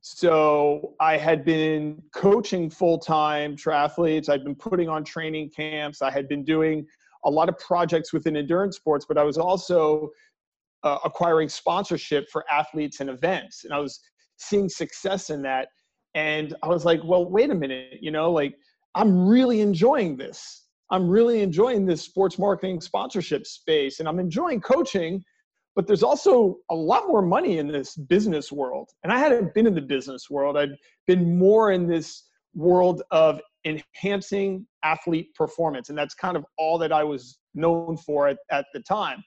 So 0.00 0.94
I 1.00 1.16
had 1.16 1.44
been 1.44 2.00
coaching 2.14 2.70
full 2.70 2.98
time 2.98 3.56
triathletes. 3.56 4.28
I'd 4.28 4.44
been 4.44 4.54
putting 4.54 4.88
on 4.88 5.02
training 5.02 5.50
camps. 5.50 6.02
I 6.02 6.12
had 6.12 6.28
been 6.28 6.44
doing 6.44 6.86
a 7.26 7.30
lot 7.30 7.48
of 7.48 7.58
projects 7.58 8.12
within 8.12 8.36
endurance 8.36 8.76
sports, 8.76 9.04
but 9.06 9.18
I 9.18 9.24
was 9.24 9.36
also 9.36 10.10
uh, 10.84 10.98
acquiring 11.04 11.48
sponsorship 11.48 12.28
for 12.30 12.44
athletes 12.50 13.00
and 13.00 13.10
events. 13.10 13.64
And 13.64 13.74
I 13.74 13.78
was 13.80 14.00
seeing 14.36 14.68
success 14.68 15.30
in 15.30 15.42
that. 15.42 15.68
And 16.14 16.54
I 16.62 16.68
was 16.68 16.84
like, 16.84 17.00
well, 17.04 17.28
wait 17.28 17.50
a 17.50 17.54
minute, 17.54 17.98
you 18.00 18.10
know, 18.10 18.30
like 18.30 18.54
I'm 18.94 19.26
really 19.26 19.60
enjoying 19.60 20.16
this. 20.16 20.62
I'm 20.90 21.08
really 21.08 21.42
enjoying 21.42 21.84
this 21.84 22.02
sports 22.02 22.38
marketing 22.38 22.80
sponsorship 22.80 23.46
space 23.46 23.98
and 23.98 24.08
I'm 24.08 24.20
enjoying 24.20 24.60
coaching, 24.60 25.22
but 25.74 25.86
there's 25.86 26.04
also 26.04 26.58
a 26.70 26.74
lot 26.74 27.08
more 27.08 27.22
money 27.22 27.58
in 27.58 27.66
this 27.66 27.96
business 27.96 28.52
world. 28.52 28.88
And 29.02 29.12
I 29.12 29.18
hadn't 29.18 29.52
been 29.52 29.66
in 29.66 29.74
the 29.74 29.82
business 29.82 30.30
world, 30.30 30.56
I'd 30.56 30.76
been 31.06 31.36
more 31.38 31.72
in 31.72 31.88
this 31.88 32.22
world 32.54 33.02
of 33.10 33.40
enhancing 33.66 34.66
athlete 34.84 35.34
performance. 35.34 35.88
And 35.88 35.98
that's 35.98 36.14
kind 36.14 36.36
of 36.36 36.44
all 36.56 36.78
that 36.78 36.92
I 36.92 37.04
was 37.04 37.38
known 37.54 37.96
for 37.96 38.28
at, 38.28 38.38
at 38.50 38.66
the 38.72 38.80
time. 38.80 39.22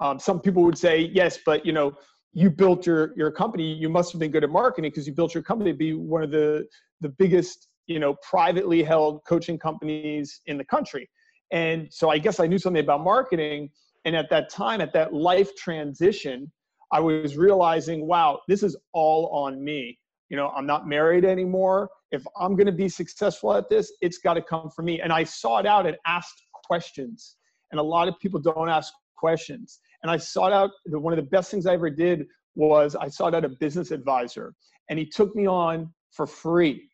Um, 0.00 0.18
some 0.18 0.40
people 0.40 0.62
would 0.64 0.78
say, 0.78 1.10
yes, 1.12 1.38
but 1.44 1.64
you 1.64 1.72
know, 1.72 1.92
you 2.32 2.50
built 2.50 2.86
your 2.86 3.12
your 3.16 3.30
company. 3.30 3.72
You 3.74 3.88
must 3.88 4.12
have 4.12 4.18
been 4.18 4.30
good 4.30 4.44
at 4.44 4.50
marketing 4.50 4.90
because 4.90 5.06
you 5.06 5.12
built 5.12 5.34
your 5.34 5.42
company 5.42 5.72
to 5.72 5.76
be 5.76 5.92
one 5.92 6.22
of 6.22 6.30
the 6.30 6.66
the 7.00 7.10
biggest 7.10 7.68
you 7.86 7.98
know 7.98 8.16
privately 8.28 8.82
held 8.82 9.20
coaching 9.28 9.58
companies 9.58 10.40
in 10.46 10.56
the 10.56 10.64
country. 10.64 11.08
And 11.50 11.88
so 11.90 12.08
i 12.08 12.18
guess 12.18 12.40
i 12.40 12.46
knew 12.46 12.58
something 12.58 12.82
about 12.82 13.04
marketing. 13.04 13.70
And 14.04 14.16
at 14.16 14.30
that 14.30 14.48
time 14.48 14.80
at 14.80 14.92
that 14.94 15.12
life 15.12 15.54
transition 15.56 16.50
i 16.90 16.98
was 16.98 17.36
realizing 17.36 18.06
wow 18.06 18.40
this 18.48 18.62
is 18.62 18.76
all 18.94 19.28
on 19.28 19.62
me. 19.62 19.98
You 20.30 20.36
know 20.38 20.48
i'm 20.56 20.66
not 20.66 20.88
married 20.88 21.24
anymore 21.26 21.90
if 22.12 22.24
i'm 22.38 22.54
going 22.54 22.66
to 22.66 22.72
be 22.72 22.88
successful 22.88 23.52
at 23.54 23.68
this 23.68 23.92
it's 24.00 24.18
got 24.18 24.34
to 24.34 24.42
come 24.42 24.70
from 24.70 24.84
me 24.84 25.00
and 25.00 25.12
i 25.12 25.24
sought 25.24 25.66
out 25.66 25.86
and 25.86 25.96
asked 26.06 26.42
questions 26.52 27.36
and 27.72 27.80
a 27.80 27.82
lot 27.82 28.06
of 28.06 28.18
people 28.20 28.38
don't 28.38 28.68
ask 28.68 28.92
questions 29.16 29.80
and 30.02 30.10
I 30.10 30.16
sought 30.16 30.52
out 30.52 30.70
one 30.86 31.12
of 31.12 31.16
the 31.16 31.30
best 31.30 31.50
things 31.50 31.66
I 31.66 31.74
ever 31.74 31.90
did 31.90 32.26
was 32.54 32.96
I 32.96 33.08
sought 33.08 33.34
out 33.34 33.44
a 33.44 33.48
business 33.48 33.90
advisor, 33.90 34.54
and 34.90 34.98
he 34.98 35.06
took 35.06 35.34
me 35.34 35.46
on 35.46 35.92
for 36.10 36.26
free. 36.26 36.88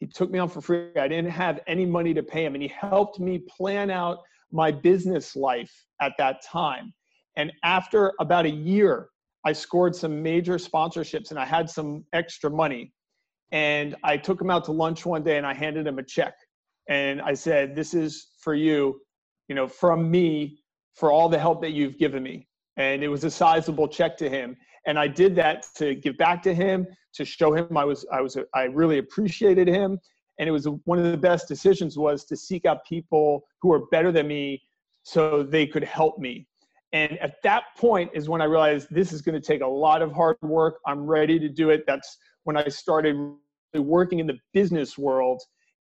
He 0.00 0.06
took 0.06 0.30
me 0.30 0.38
on 0.38 0.48
for 0.48 0.60
free. 0.60 0.90
I 0.96 1.08
didn't 1.08 1.30
have 1.30 1.60
any 1.66 1.84
money 1.84 2.14
to 2.14 2.22
pay 2.22 2.44
him, 2.44 2.54
and 2.54 2.62
he 2.62 2.68
helped 2.68 3.20
me 3.20 3.38
plan 3.38 3.90
out 3.90 4.18
my 4.50 4.70
business 4.70 5.36
life 5.36 5.72
at 6.00 6.12
that 6.18 6.42
time. 6.42 6.92
And 7.36 7.52
after 7.64 8.14
about 8.18 8.46
a 8.46 8.50
year, 8.50 9.08
I 9.44 9.52
scored 9.52 9.94
some 9.94 10.22
major 10.22 10.54
sponsorships 10.54 11.30
and 11.30 11.38
I 11.38 11.44
had 11.44 11.70
some 11.70 12.04
extra 12.12 12.50
money. 12.50 12.92
And 13.52 13.96
I 14.04 14.16
took 14.16 14.40
him 14.40 14.50
out 14.50 14.64
to 14.64 14.72
lunch 14.72 15.06
one 15.06 15.22
day 15.22 15.38
and 15.38 15.46
I 15.46 15.54
handed 15.54 15.86
him 15.86 15.98
a 15.98 16.02
check. 16.02 16.34
And 16.88 17.20
I 17.20 17.34
said, 17.34 17.74
This 17.74 17.94
is 17.94 18.28
for 18.40 18.54
you, 18.54 19.00
you 19.48 19.54
know, 19.54 19.66
from 19.66 20.10
me 20.10 20.58
for 20.94 21.12
all 21.12 21.28
the 21.28 21.38
help 21.38 21.60
that 21.62 21.72
you've 21.72 21.98
given 21.98 22.22
me. 22.22 22.48
And 22.76 23.02
it 23.02 23.08
was 23.08 23.24
a 23.24 23.30
sizable 23.30 23.88
check 23.88 24.16
to 24.18 24.28
him. 24.28 24.56
And 24.86 24.98
I 24.98 25.06
did 25.06 25.34
that 25.36 25.66
to 25.76 25.94
give 25.94 26.16
back 26.16 26.42
to 26.42 26.54
him, 26.54 26.86
to 27.14 27.24
show 27.24 27.52
him 27.52 27.76
I 27.76 27.84
was, 27.84 28.06
I 28.12 28.20
was, 28.20 28.36
I 28.54 28.64
really 28.64 28.98
appreciated 28.98 29.68
him. 29.68 29.98
And 30.38 30.48
it 30.48 30.52
was 30.52 30.68
one 30.84 30.98
of 30.98 31.10
the 31.10 31.16
best 31.16 31.48
decisions 31.48 31.98
was 31.98 32.24
to 32.26 32.36
seek 32.36 32.64
out 32.64 32.84
people 32.88 33.44
who 33.60 33.72
are 33.72 33.86
better 33.90 34.12
than 34.12 34.28
me 34.28 34.62
so 35.02 35.42
they 35.42 35.66
could 35.66 35.84
help 35.84 36.18
me. 36.18 36.46
And 36.92 37.18
at 37.18 37.42
that 37.42 37.64
point 37.76 38.10
is 38.14 38.28
when 38.28 38.40
I 38.40 38.44
realized 38.44 38.88
this 38.90 39.12
is 39.12 39.20
going 39.20 39.34
to 39.40 39.46
take 39.46 39.60
a 39.60 39.66
lot 39.66 40.00
of 40.00 40.12
hard 40.12 40.36
work. 40.42 40.78
I'm 40.86 41.06
ready 41.06 41.38
to 41.38 41.48
do 41.48 41.70
it. 41.70 41.84
That's 41.86 42.16
when 42.48 42.56
I 42.56 42.66
started 42.68 43.14
working 43.74 44.20
in 44.20 44.26
the 44.26 44.38
business 44.54 44.96
world 44.96 45.42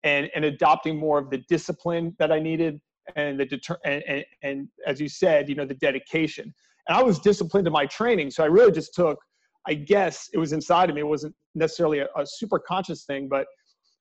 and, 0.05 0.31
and 0.35 0.44
adopting 0.44 0.99
more 0.99 1.18
of 1.18 1.31
the 1.31 1.38
discipline 1.49 2.14
that 2.18 2.31
I 2.31 2.38
needed 2.38 2.79
and 3.16 3.40
the 3.40 3.46
deter 3.46 3.79
and, 3.87 4.03
and, 4.07 4.25
and 4.42 4.68
as 4.87 5.01
you 5.01 5.09
said, 5.09 5.49
you 5.49 5.55
know, 5.55 5.64
the 5.64 5.77
dedication. 5.77 6.53
And 6.87 6.99
I 6.99 7.03
was 7.03 7.18
disciplined 7.18 7.66
in 7.66 7.73
my 7.73 7.87
training. 7.87 8.31
So 8.31 8.44
I 8.44 8.46
really 8.49 8.73
just 8.73 8.94
took, 8.94 9.18
I 9.66 9.73
guess 9.73 10.29
it 10.35 10.38
was 10.38 10.53
inside 10.53 10.90
of 10.90 10.96
me. 10.96 11.01
It 11.01 11.07
wasn't 11.07 11.35
necessarily 11.55 12.01
a, 12.01 12.09
a 12.14 12.27
super 12.27 12.59
conscious 12.59 13.05
thing, 13.05 13.27
but 13.27 13.46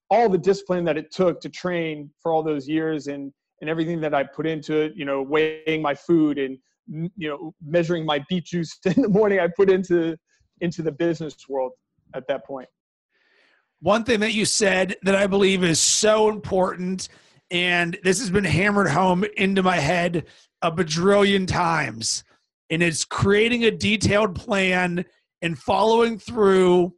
all 0.09 0.27
the 0.27 0.37
discipline 0.37 0.83
that 0.83 0.97
it 0.97 1.13
took 1.13 1.39
to 1.39 1.47
train 1.47 2.09
for 2.21 2.33
all 2.33 2.43
those 2.43 2.67
years 2.67 3.07
and, 3.07 3.31
and 3.61 3.69
everything 3.69 4.01
that 4.01 4.13
I 4.13 4.23
put 4.23 4.45
into 4.45 4.75
it, 4.81 4.97
you 4.97 5.05
know, 5.05 5.21
weighing 5.21 5.81
my 5.81 5.95
food 5.95 6.37
and 6.37 6.57
you 7.15 7.29
know 7.29 7.53
measuring 7.63 8.03
my 8.03 8.21
beet 8.27 8.43
juice 8.43 8.79
in 8.85 8.99
the 9.03 9.07
morning 9.07 9.39
i 9.39 9.47
put 9.55 9.69
into 9.69 10.17
into 10.61 10.81
the 10.81 10.91
business 10.91 11.35
world 11.47 11.71
at 12.15 12.27
that 12.27 12.45
point 12.45 12.67
one 13.81 14.03
thing 14.03 14.19
that 14.19 14.33
you 14.33 14.45
said 14.45 14.95
that 15.03 15.15
i 15.15 15.27
believe 15.27 15.63
is 15.63 15.79
so 15.79 16.29
important 16.29 17.09
and 17.51 17.97
this 18.03 18.19
has 18.19 18.29
been 18.29 18.43
hammered 18.43 18.89
home 18.89 19.25
into 19.37 19.63
my 19.63 19.77
head 19.77 20.25
a 20.61 20.71
bajillion 20.71 21.47
times 21.47 22.23
and 22.69 22.83
it's 22.83 23.05
creating 23.05 23.65
a 23.65 23.71
detailed 23.71 24.35
plan 24.35 25.03
and 25.41 25.57
following 25.57 26.19
through 26.19 26.93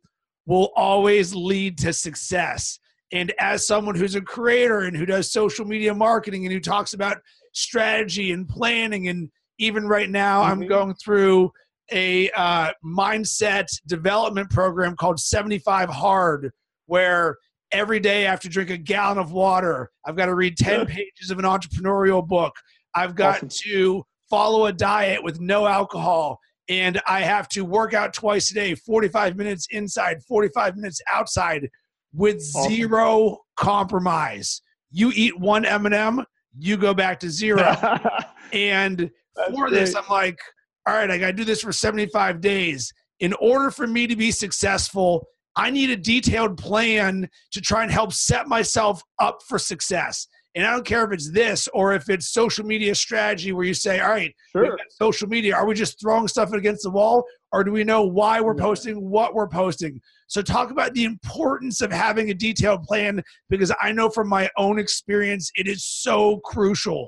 will 0.45 0.71
always 0.76 1.34
lead 1.36 1.78
to 1.78 1.93
success 1.93 2.80
and 3.13 3.34
as 3.39 3.67
someone 3.67 3.95
who's 3.95 4.15
a 4.15 4.21
creator 4.21 4.82
and 4.82 4.95
who 4.95 5.06
does 5.06 5.32
social 5.32 5.65
media 5.65 5.93
marketing 5.93 6.45
and 6.45 6.54
who 6.54 6.60
talks 6.60 6.93
about 6.93 7.17
strategy 7.54 8.32
and 8.32 8.47
planning 8.47 9.10
and 9.10 9.30
even 9.62 9.88
right 9.88 10.10
now, 10.10 10.41
mm-hmm. 10.41 10.52
I'm 10.52 10.67
going 10.67 10.93
through 10.95 11.52
a 11.91 12.30
uh, 12.32 12.71
mindset 12.86 13.67
development 13.88 14.49
program 14.49 14.95
called 14.95 15.19
75 15.19 15.89
Hard, 15.89 16.51
where 16.86 17.38
every 17.71 17.99
day 17.99 18.27
I 18.27 18.32
have 18.32 18.39
to 18.41 18.49
drink 18.49 18.69
a 18.69 18.77
gallon 18.77 19.17
of 19.17 19.32
water. 19.32 19.89
I've 20.06 20.15
got 20.15 20.25
to 20.27 20.36
read 20.36 20.58
10 20.58 20.86
pages 20.88 21.32
of 21.32 21.39
an 21.39 21.45
entrepreneurial 21.45 22.25
book. 22.25 22.54
I've 22.95 23.15
got 23.15 23.38
awesome. 23.38 23.49
to 23.49 24.04
follow 24.30 24.65
a 24.65 24.73
diet 24.73 25.23
with 25.23 25.39
no 25.39 25.67
alcohol. 25.67 26.39
And 26.69 27.01
I 27.08 27.21
have 27.21 27.49
to 27.49 27.65
work 27.65 27.93
out 27.93 28.13
twice 28.13 28.51
a 28.51 28.54
day, 28.54 28.75
45 28.75 29.36
minutes 29.36 29.67
inside, 29.71 30.23
45 30.23 30.77
minutes 30.77 31.01
outside 31.10 31.69
with 32.13 32.38
awesome. 32.56 32.71
zero 32.71 33.39
compromise. 33.58 34.62
You 34.91 35.12
eat 35.15 35.38
one 35.39 35.65
M&M, 35.65 36.23
you 36.58 36.77
go 36.77 36.93
back 36.93 37.19
to 37.21 37.30
zero. 37.30 37.62
and 38.54 39.10
that's 39.36 39.51
for 39.51 39.69
great. 39.69 39.73
this, 39.73 39.95
I'm 39.95 40.04
like, 40.10 40.39
all 40.88 40.96
right, 40.96 41.12
I 41.12 41.17
got 41.17 41.28
to 41.28 41.34
do 41.34 41.46
this 41.46 41.62
for 41.62 41.72
75 41.72 42.41
days. 42.41 42.91
In 43.20 43.34
order 43.34 43.70
for 43.70 43.86
me 43.86 44.08
to 44.08 44.15
be 44.15 44.32
successful, 44.32 45.28
I 45.56 45.70
need 45.70 45.89
a 45.89 45.98
detailed 45.98 46.58
plan 46.58 47.30
to 47.52 47.62
try 47.62 47.84
and 47.84 47.91
help 47.91 48.13
set 48.13 48.48
myself 48.48 49.02
up 49.20 49.39
for 49.48 49.60
success. 49.60 50.28
And 50.56 50.65
I 50.65 50.72
don't 50.72 50.86
care 50.86 51.06
if 51.06 51.13
it's 51.13 51.32
this 51.32 51.70
or 51.74 51.94
if 51.94 52.10
it's 52.10 52.34
social 52.34 52.65
media 52.65 52.94
strategy 52.94 53.54
where 53.54 53.63
you 53.63 53.74
say, 53.74 54.00
all 54.02 54.10
right, 54.10 54.34
sure. 54.52 54.78
social 54.89 55.30
media, 55.30 55.56
are 55.56 55.65
we 55.65 55.74
just 55.76 56.00
throwing 56.00 56.28
stuff 56.28 56.52
against 56.52 56.84
the 56.84 56.89
wall 56.89 57.24
or 57.54 57.63
do 57.63 57.72
we 57.72 57.84
know 57.84 58.04
why 58.04 58.41
we're 58.41 58.56
posting 58.56 59.10
what 59.10 59.34
we're 59.34 59.48
posting? 59.48 60.00
So, 60.28 60.41
talk 60.41 60.72
about 60.72 60.94
the 60.94 61.06
importance 61.06 61.82
of 61.82 61.91
having 61.91 62.32
a 62.32 62.34
detailed 62.34 62.84
plan 62.84 63.22
because 63.50 63.72
I 63.82 63.91
know 63.91 64.10
from 64.10 64.28
my 64.28 64.50
own 64.58 64.78
experience, 64.78 65.52
it 65.56 65.67
is 65.67 65.86
so 65.86 66.38
crucial. 66.44 67.08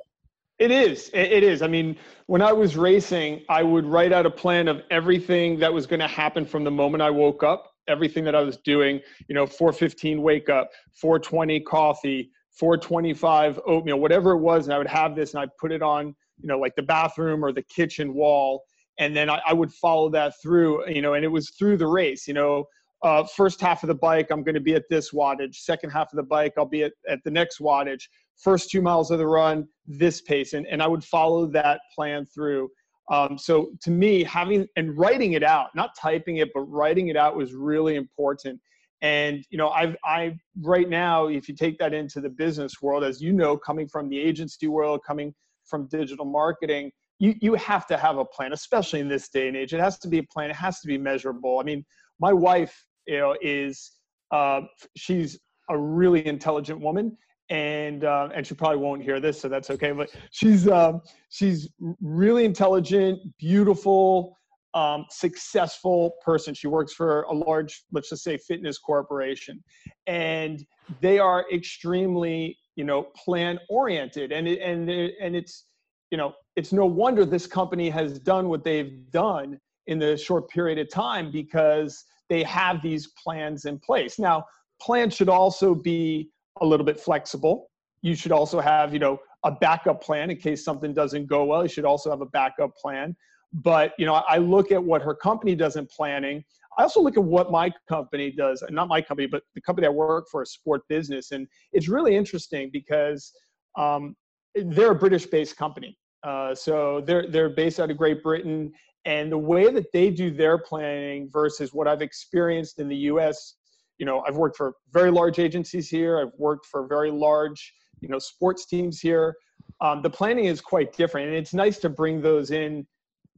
It 0.60 0.72
is. 0.72 1.10
It 1.14 1.44
is. 1.44 1.62
I 1.62 1.68
mean, 1.68 1.98
when 2.28 2.42
I 2.42 2.54
was 2.54 2.78
racing, 2.78 3.44
I 3.50 3.64
would 3.64 3.86
write 3.86 4.14
out 4.14 4.26
a 4.26 4.30
plan 4.30 4.68
of 4.68 4.84
everything 4.92 5.58
that 5.60 5.74
was 5.74 5.88
going 5.88 6.00
to 6.00 6.08
happen 6.08 6.46
from 6.46 6.64
the 6.64 6.72
moment 6.72 7.02
I 7.02 7.10
woke 7.10 7.42
up, 7.44 7.72
everything 7.88 8.24
that 8.26 8.36
I 8.36 8.42
was 8.42 8.58
doing. 8.58 9.02
You 9.28 9.36
know, 9.36 9.46
4:15 9.48 10.22
wake 10.22 10.50
up, 10.50 10.70
4:20 11.02 11.66
coffee, 11.66 12.30
4:25 12.62 13.60
oatmeal, 13.66 14.00
whatever 14.00 14.32
it 14.32 14.40
was, 14.40 14.68
and 14.68 14.74
I 14.74 14.78
would 14.78 14.88
have 14.88 15.16
this, 15.16 15.34
and 15.34 15.42
I'd 15.42 15.56
put 15.60 15.72
it 15.72 15.82
on, 15.82 16.16
you 16.38 16.48
know, 16.48 16.60
like 16.60 16.76
the 16.76 16.84
bathroom 16.84 17.44
or 17.44 17.52
the 17.52 17.64
kitchen 17.64 18.14
wall, 18.14 18.64
and 19.00 19.16
then 19.16 19.32
I, 19.32 19.42
I 19.48 19.54
would 19.54 19.74
follow 19.74 20.08
that 20.12 20.34
through. 20.40 20.88
You 20.88 21.02
know, 21.02 21.16
and 21.16 21.26
it 21.26 21.30
was 21.30 21.50
through 21.58 21.78
the 21.78 21.88
race. 21.88 22.28
You 22.28 22.36
know, 22.36 22.66
uh, 23.04 23.24
first 23.26 23.60
half 23.60 23.84
of 23.84 23.88
the 23.88 23.96
bike, 23.96 24.28
I'm 24.32 24.44
going 24.44 24.56
to 24.56 24.62
be 24.62 24.76
at 24.76 24.84
this 24.90 25.12
wattage. 25.12 25.56
Second 25.56 25.90
half 25.90 26.12
of 26.12 26.18
the 26.18 26.24
bike, 26.24 26.54
I'll 26.58 26.66
be 26.66 26.84
at, 26.84 26.94
at 27.08 27.20
the 27.24 27.32
next 27.32 27.60
wattage 27.60 28.04
first 28.38 28.70
two 28.70 28.82
miles 28.82 29.12
of 29.12 29.20
the 29.20 29.28
run, 29.28 29.68
this 29.86 30.22
pace. 30.22 30.54
And, 30.54 30.66
and 30.68 30.82
I 30.82 30.88
would 30.88 31.04
follow 31.04 31.46
that 31.48 31.82
plan 31.96 32.26
through. 32.26 32.70
Um, 33.12 33.38
so 33.38 33.72
to 33.82 33.92
me, 33.92 34.24
having 34.24 34.66
and 34.76 34.98
writing 34.98 35.34
it 35.34 35.44
out, 35.44 35.70
not 35.76 35.92
typing 36.00 36.38
it, 36.38 36.50
but 36.54 36.62
writing 36.62 37.10
it 37.10 37.18
out 37.18 37.36
was 37.36 37.54
really 37.54 37.96
important. 37.96 38.60
And 39.02 39.44
you 39.50 39.58
know, 39.58 39.70
I've 39.70 39.98
I 40.06 40.38
right 40.62 40.88
now, 40.88 41.28
if 41.28 41.50
you 41.50 41.56
take 41.56 41.78
that 41.80 41.94
into 41.94 42.22
the 42.22 42.30
business 42.30 42.82
world, 42.82 43.04
as 43.04 43.22
you 43.22 43.34
know, 43.34 43.58
coming 43.58 43.90
from 43.90 44.08
the 44.08 44.18
agency 44.18 44.68
world, 44.68 45.02
coming 45.06 45.34
from 45.66 45.88
digital 45.88 46.24
marketing, 46.24 46.92
you 47.20 47.36
you 47.42 47.56
have 47.56 47.86
to 47.88 47.98
have 47.98 48.18
a 48.18 48.24
plan, 48.24 48.54
especially 48.54 49.02
in 49.02 49.10
this 49.10 49.28
day 49.28 49.50
and 49.50 49.58
age. 49.58 49.74
It 49.74 49.82
has 49.82 50.00
to 50.00 50.08
be 50.08 50.20
a 50.20 50.24
plan. 50.24 50.50
It 50.50 50.56
has 50.56 50.80
to 50.80 50.88
be 50.88 50.98
measurable. 50.98 51.60
I 51.60 51.64
mean, 51.64 51.86
my 52.22 52.32
wife, 52.32 52.86
you 53.08 53.18
know, 53.18 53.36
is 53.42 53.92
uh, 54.32 54.62
she's 54.96 55.40
a 55.70 55.78
really 55.78 56.26
intelligent 56.26 56.80
woman 56.80 57.18
and 57.50 58.04
uh, 58.04 58.30
and 58.34 58.46
she 58.46 58.56
probably 58.56 58.78
won't 58.78 59.04
hear 59.04 59.20
this, 59.20 59.40
so 59.42 59.48
that's 59.48 59.70
okay. 59.70 59.92
But 59.92 60.10
she's 60.32 60.68
um, 60.68 61.02
she's 61.30 61.70
really 62.02 62.46
intelligent, 62.46 63.20
beautiful, 63.38 64.38
um, 64.74 65.06
successful 65.10 66.14
person. 66.24 66.54
She 66.54 66.68
works 66.68 66.94
for 66.94 67.24
a 67.24 67.34
large, 67.34 67.84
let's 67.92 68.10
just 68.10 68.24
say, 68.24 68.38
fitness 68.38 68.78
corporation, 68.78 69.64
and 70.08 70.66
they 71.02 71.20
are 71.20 71.46
extremely, 71.54 72.58
you 72.76 72.86
know, 72.86 73.08
plan 73.16 73.60
oriented, 73.70 74.32
and 74.32 74.48
it, 74.48 74.60
and 74.60 74.90
it, 74.90 75.16
and 75.22 75.36
it's 75.36 75.66
you 76.12 76.18
know 76.18 76.34
it's 76.56 76.72
no 76.72 76.86
wonder 76.86 77.26
this 77.26 77.46
company 77.46 77.90
has 77.90 78.20
done 78.20 78.48
what 78.48 78.64
they've 78.64 79.12
done 79.12 79.60
in 79.88 80.00
the 80.00 80.16
short 80.16 80.50
period 80.50 80.80
of 80.80 80.90
time 80.90 81.30
because 81.30 82.06
they 82.30 82.44
have 82.44 82.82
these 82.82 83.08
plans 83.24 83.66
in 83.66 83.80
place. 83.80 84.20
Now, 84.20 84.46
plans 84.82 85.16
should 85.16 85.30
also 85.30 85.76
be 85.76 86.30
a 86.62 86.66
little 86.66 86.86
bit 86.86 87.00
flexible. 87.00 87.70
You 88.02 88.16
should 88.16 88.32
also 88.32 88.60
have, 88.60 88.94
you 88.94 89.00
know, 89.00 89.18
a 89.44 89.52
backup 89.52 90.02
plan 90.02 90.30
in 90.32 90.38
case 90.38 90.64
something 90.64 90.94
doesn't 90.94 91.28
go 91.28 91.44
well. 91.46 91.64
You 91.64 91.70
should 91.70 91.86
also 91.86 92.10
have 92.10 92.22
a 92.22 92.26
backup 92.26 92.76
plan. 92.76 93.16
But, 93.54 93.94
you 93.98 94.06
know, 94.06 94.16
I 94.16 94.38
look 94.38 94.72
at 94.72 94.84
what 94.84 95.02
her 95.02 95.14
company 95.14 95.56
does 95.56 95.76
in 95.76 95.86
planning. 95.86 96.44
I 96.78 96.84
also 96.84 97.02
look 97.02 97.18
at 97.18 97.24
what 97.24 97.52
my 97.52 97.72
company 97.88 98.32
does, 98.32 98.64
not 98.70 98.88
my 98.88 99.02
company, 99.02 99.28
but 99.28 99.44
the 99.54 99.62
company 99.62 99.86
I 99.86 99.92
work 99.92 100.26
for, 100.32 100.42
a 100.42 100.46
sport 100.46 100.82
business. 100.88 101.32
And 101.32 101.48
it's 101.72 101.88
really 101.88 102.16
interesting 102.16 102.72
because 102.74 103.32
um, 103.78 104.16
they're 104.56 104.92
a 104.92 104.96
British 104.96 105.28
based 105.28 105.56
company. 105.56 105.98
Uh, 106.24 106.56
so 106.56 107.02
they're, 107.06 107.28
they're 107.30 107.50
based 107.50 107.80
out 107.80 107.92
of 107.92 107.98
Great 107.98 108.24
Britain. 108.24 108.72
And 109.06 109.32
the 109.32 109.38
way 109.38 109.70
that 109.72 109.92
they 109.92 110.10
do 110.10 110.32
their 110.32 110.58
planning 110.58 111.30
versus 111.32 111.74
what 111.74 111.88
I've 111.88 112.02
experienced 112.02 112.80
in 112.80 112.88
the 112.88 112.96
US 112.96 113.56
you 113.98 114.06
know, 114.06 114.24
I've 114.28 114.36
worked 114.36 114.58
for 114.58 114.74
very 114.92 115.12
large 115.12 115.40
agencies 115.40 115.90
here. 115.90 116.20
I've 116.20 116.38
worked 116.38 116.66
for 116.66 116.88
very 116.88 117.12
large, 117.12 117.74
you 118.02 118.10
know, 118.10 118.20
sports 118.20 118.66
teams 118.66 119.00
here. 119.00 119.36
Um, 119.82 120.02
the 120.02 120.10
planning 120.10 120.46
is 120.46 120.62
quite 120.62 120.94
different, 120.94 121.28
and 121.28 121.38
it's 121.38 121.54
nice 121.54 121.78
to 121.80 121.90
bring 121.90 122.22
those 122.22 122.52
in 122.52 122.86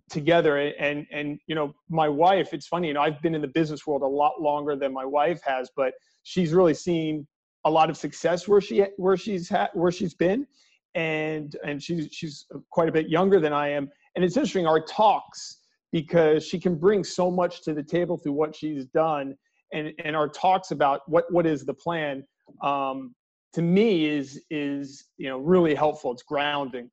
together. 0.10 0.58
And 0.58 1.06
and 1.12 1.40
you 1.48 1.56
know, 1.56 1.74
my 1.90 2.08
wife. 2.08 2.54
It's 2.54 2.68
funny, 2.68 2.88
you 2.88 2.94
know, 2.94 3.02
I've 3.02 3.22
been 3.22 3.36
in 3.36 3.42
the 3.42 3.48
business 3.48 3.86
world 3.86 4.02
a 4.02 4.08
lot 4.08 4.42
longer 4.42 4.76
than 4.76 4.94
my 4.94 5.06
wife 5.06 5.42
has, 5.46 5.70
but 5.76 5.94
she's 6.24 6.54
really 6.54 6.74
seen 6.74 7.28
a 7.66 7.70
lot 7.70 7.90
of 7.90 7.98
success 7.98 8.48
where 8.48 8.62
she 8.62 8.86
where 8.98 9.18
she's 9.18 9.50
had 9.50 9.70
where 9.74 9.92
she's 9.92 10.14
been, 10.14 10.48
and 10.94 11.56
and 11.64 11.82
she's 11.82 12.08
she's 12.12 12.46
quite 12.72 12.90
a 12.90 12.92
bit 12.92 13.10
younger 13.10 13.40
than 13.40 13.54
I 13.54 13.70
am. 13.70 13.90
And 14.16 14.24
it's 14.24 14.38
interesting 14.38 14.66
our 14.66 14.80
talks 14.80 15.58
because 15.92 16.46
she 16.46 16.60
can 16.60 16.76
bring 16.76 17.04
so 17.04 17.30
much 17.32 17.64
to 17.64 17.74
the 17.74 17.84
table 17.84 18.18
through 18.18 18.34
what 18.34 18.56
she's 18.56 18.86
done 18.86 19.36
and, 19.74 19.92
and 20.04 20.16
our 20.16 20.28
talks 20.28 20.72
about 20.72 21.02
what, 21.08 21.32
what 21.32 21.46
is 21.46 21.66
the 21.66 21.74
plan 21.74 22.24
um, 22.64 23.14
to 23.56 23.62
me 23.62 24.06
is 24.06 24.42
is 24.50 25.06
you 25.18 25.30
know 25.30 25.40
really 25.40 25.74
helpful. 25.74 26.12
It's 26.12 26.24
grounding. 26.24 26.92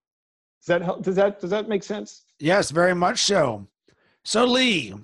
Does 0.61 0.67
that 0.67 0.83
help? 0.83 1.03
Does 1.03 1.17
that 1.17 1.41
does 1.41 1.51
that 1.51 1.69
make 1.69 1.83
sense? 1.83 2.25
Yes, 2.39 2.71
very 2.71 2.95
much 2.95 3.25
so. 3.25 3.67
So 4.25 4.45
Lee, 4.45 4.95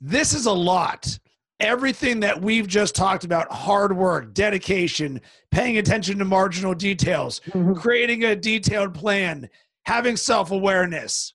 this 0.00 0.32
is 0.32 0.46
a 0.46 0.52
lot. 0.52 1.18
Everything 1.60 2.20
that 2.20 2.40
we've 2.40 2.66
just 2.66 2.96
talked 2.96 3.24
about 3.24 3.52
hard 3.52 3.96
work, 3.96 4.34
dedication, 4.34 5.20
paying 5.50 5.78
attention 5.78 6.18
to 6.18 6.24
marginal 6.24 6.74
details, 6.74 7.40
mm-hmm. 7.50 7.74
creating 7.74 8.24
a 8.24 8.34
detailed 8.34 8.94
plan, 8.94 9.48
having 9.84 10.16
self 10.16 10.50
awareness. 10.50 11.34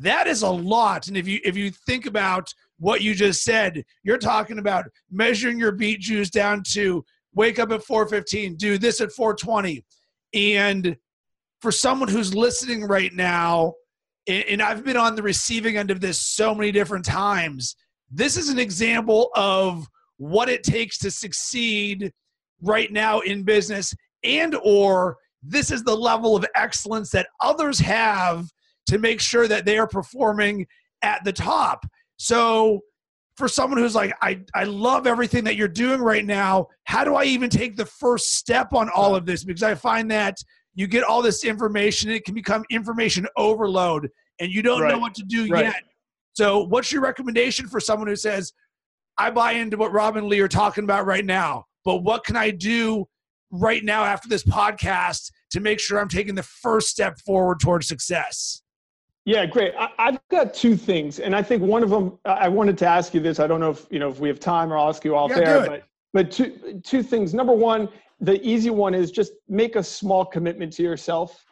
That 0.00 0.26
is 0.26 0.42
a 0.42 0.50
lot. 0.50 1.08
And 1.08 1.16
if 1.16 1.26
you 1.26 1.40
if 1.44 1.56
you 1.56 1.70
think 1.70 2.06
about 2.06 2.52
what 2.78 3.00
you 3.00 3.14
just 3.14 3.42
said, 3.42 3.84
you're 4.02 4.18
talking 4.18 4.58
about 4.58 4.84
measuring 5.10 5.58
your 5.58 5.72
beet 5.72 6.00
juice 6.00 6.30
down 6.30 6.62
to 6.72 7.04
wake 7.34 7.58
up 7.58 7.72
at 7.72 7.82
4:15, 7.82 8.56
do 8.56 8.78
this 8.78 9.00
at 9.00 9.10
4:20. 9.10 9.82
And 10.34 10.96
for 11.60 11.72
someone 11.72 12.08
who's 12.08 12.34
listening 12.34 12.84
right 12.84 13.12
now, 13.14 13.74
and 14.26 14.60
I've 14.60 14.84
been 14.84 14.96
on 14.96 15.14
the 15.14 15.22
receiving 15.22 15.76
end 15.76 15.90
of 15.90 16.00
this 16.00 16.20
so 16.20 16.54
many 16.54 16.72
different 16.72 17.04
times, 17.04 17.76
this 18.10 18.36
is 18.36 18.48
an 18.50 18.58
example 18.58 19.30
of 19.34 19.88
what 20.18 20.48
it 20.48 20.62
takes 20.62 20.98
to 20.98 21.10
succeed 21.10 22.12
right 22.62 22.90
now 22.90 23.20
in 23.20 23.42
business 23.42 23.94
and 24.24 24.56
or 24.64 25.16
this 25.42 25.70
is 25.70 25.84
the 25.84 25.96
level 25.96 26.34
of 26.34 26.44
excellence 26.54 27.10
that 27.10 27.28
others 27.40 27.78
have 27.78 28.48
to 28.86 28.98
make 28.98 29.20
sure 29.20 29.48
that 29.48 29.64
they 29.64 29.78
are 29.78 29.86
performing 29.86 30.66
at 31.02 31.24
the 31.24 31.32
top. 31.32 31.86
So 32.16 32.80
for 33.36 33.48
someone 33.48 33.78
who's 33.78 33.94
like, 33.94 34.14
I, 34.22 34.40
I 34.54 34.64
love 34.64 35.06
everything 35.06 35.44
that 35.44 35.56
you're 35.56 35.68
doing 35.68 36.00
right 36.00 36.24
now, 36.24 36.68
how 36.84 37.04
do 37.04 37.14
I 37.14 37.24
even 37.24 37.50
take 37.50 37.76
the 37.76 37.86
first 37.86 38.34
step 38.34 38.72
on 38.72 38.88
all 38.88 39.14
of 39.14 39.26
this? 39.26 39.44
Because 39.44 39.62
I 39.62 39.74
find 39.74 40.10
that 40.10 40.38
you 40.74 40.86
get 40.86 41.04
all 41.04 41.22
this 41.22 41.44
information, 41.44 42.10
it 42.10 42.24
can 42.24 42.34
become 42.34 42.64
information 42.70 43.26
overload, 43.36 44.08
and 44.40 44.50
you 44.52 44.62
don't 44.62 44.82
right. 44.82 44.92
know 44.92 44.98
what 44.98 45.14
to 45.14 45.22
do 45.22 45.48
right. 45.48 45.64
yet. 45.64 45.82
So, 46.34 46.64
what's 46.64 46.92
your 46.92 47.00
recommendation 47.00 47.66
for 47.66 47.80
someone 47.80 48.08
who 48.08 48.16
says, 48.16 48.52
I 49.18 49.30
buy 49.30 49.52
into 49.52 49.78
what 49.78 49.92
Rob 49.92 50.16
and 50.16 50.26
Lee 50.26 50.40
are 50.40 50.48
talking 50.48 50.84
about 50.84 51.06
right 51.06 51.24
now, 51.24 51.64
but 51.84 52.02
what 52.02 52.24
can 52.24 52.36
I 52.36 52.50
do 52.50 53.06
right 53.50 53.82
now 53.82 54.04
after 54.04 54.28
this 54.28 54.44
podcast 54.44 55.30
to 55.52 55.60
make 55.60 55.80
sure 55.80 55.98
I'm 55.98 56.08
taking 56.08 56.34
the 56.34 56.42
first 56.42 56.88
step 56.88 57.18
forward 57.24 57.60
towards 57.60 57.88
success? 57.88 58.62
Yeah, 59.26 59.44
great. 59.44 59.74
I, 59.76 59.90
have 59.98 60.20
got 60.30 60.54
two 60.54 60.76
things, 60.76 61.18
and 61.18 61.34
I 61.34 61.42
think 61.42 61.60
one 61.60 61.82
of 61.82 61.90
them. 61.90 62.16
I 62.24 62.48
wanted 62.48 62.78
to 62.78 62.86
ask 62.86 63.12
you 63.12 63.18
this. 63.18 63.40
I 63.40 63.48
don't 63.48 63.58
know 63.58 63.70
if 63.70 63.84
you 63.90 63.98
know 63.98 64.08
if 64.08 64.20
we 64.20 64.28
have 64.28 64.38
time, 64.38 64.72
or 64.72 64.78
I'll 64.78 64.88
ask 64.88 65.04
you 65.04 65.16
off 65.16 65.32
yeah, 65.32 65.38
air. 65.40 65.66
But 65.66 65.82
but 66.12 66.30
two 66.30 66.80
two 66.84 67.02
things. 67.02 67.34
Number 67.34 67.52
one, 67.52 67.88
the 68.20 68.40
easy 68.46 68.70
one 68.70 68.94
is 68.94 69.10
just 69.10 69.32
make 69.48 69.74
a 69.74 69.82
small 69.82 70.24
commitment 70.24 70.72
to 70.74 70.84
yourself, 70.84 71.44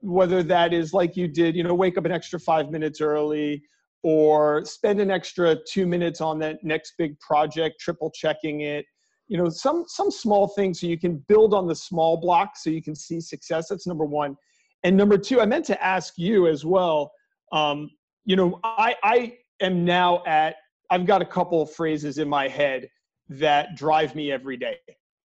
whether 0.00 0.42
that 0.42 0.74
is 0.74 0.92
like 0.92 1.16
you 1.16 1.26
did, 1.26 1.56
you 1.56 1.62
know, 1.62 1.74
wake 1.74 1.96
up 1.96 2.04
an 2.04 2.12
extra 2.12 2.38
five 2.38 2.70
minutes 2.70 3.00
early, 3.00 3.62
or 4.02 4.62
spend 4.66 5.00
an 5.00 5.10
extra 5.10 5.56
two 5.66 5.86
minutes 5.86 6.20
on 6.20 6.38
that 6.40 6.62
next 6.62 6.92
big 6.98 7.18
project, 7.20 7.80
triple 7.80 8.10
checking 8.10 8.60
it. 8.60 8.84
You 9.28 9.38
know, 9.38 9.48
some 9.48 9.84
some 9.88 10.10
small 10.10 10.48
things 10.48 10.80
so 10.80 10.86
you 10.86 10.98
can 10.98 11.16
build 11.28 11.54
on 11.54 11.66
the 11.66 11.74
small 11.74 12.18
blocks 12.18 12.62
so 12.62 12.68
you 12.68 12.82
can 12.82 12.94
see 12.94 13.22
success. 13.22 13.68
That's 13.70 13.86
number 13.86 14.04
one. 14.04 14.36
And 14.84 14.98
number 14.98 15.16
two, 15.16 15.40
I 15.40 15.46
meant 15.46 15.64
to 15.66 15.82
ask 15.82 16.18
you 16.18 16.46
as 16.46 16.66
well 16.66 17.10
um, 17.52 17.90
you 18.24 18.36
know, 18.36 18.58
I, 18.64 18.96
I 19.02 19.38
am 19.60 19.84
now 19.84 20.22
at, 20.26 20.56
I've 20.90 21.06
got 21.06 21.22
a 21.22 21.26
couple 21.26 21.62
of 21.62 21.70
phrases 21.70 22.18
in 22.18 22.28
my 22.28 22.48
head 22.48 22.88
that 23.28 23.76
drive 23.76 24.14
me 24.14 24.32
every 24.32 24.56
day. 24.56 24.76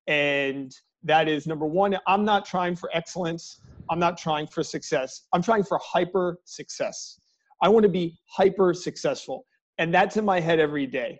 And 0.07 0.73
that 1.03 1.27
is 1.27 1.47
number 1.47 1.65
one, 1.65 1.97
I'm 2.07 2.25
not 2.25 2.45
trying 2.45 2.75
for 2.75 2.89
excellence. 2.93 3.59
I'm 3.89 3.99
not 3.99 4.17
trying 4.17 4.47
for 4.47 4.63
success. 4.63 5.23
I'm 5.33 5.41
trying 5.41 5.63
for 5.63 5.79
hyper 5.83 6.39
success. 6.45 7.19
I 7.61 7.69
want 7.69 7.83
to 7.83 7.89
be 7.89 8.17
hyper 8.29 8.73
successful. 8.73 9.45
And 9.77 9.93
that's 9.93 10.17
in 10.17 10.25
my 10.25 10.39
head 10.39 10.59
every 10.59 10.85
day. 10.85 11.19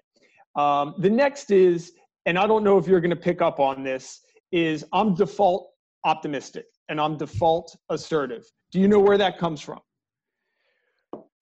Um, 0.56 0.96
the 1.00 1.10
next 1.10 1.52
is, 1.52 1.94
and 2.26 2.38
I 2.38 2.48
don't 2.48 2.64
know 2.64 2.78
if 2.78 2.88
you're 2.88 3.00
going 3.00 3.12
to 3.12 3.16
pick 3.16 3.42
up 3.42 3.60
on 3.60 3.84
this, 3.84 4.22
is 4.52 4.84
I'm 4.94 5.14
default 5.14 5.70
optimistic 6.04 6.66
and 6.90 7.00
I'm 7.00 7.18
default 7.18 7.76
assertive. 7.90 8.46
Do 8.72 8.80
you 8.80 8.88
know 8.88 9.00
where 9.00 9.18
that 9.18 9.38
comes 9.38 9.62
from? 9.62 9.80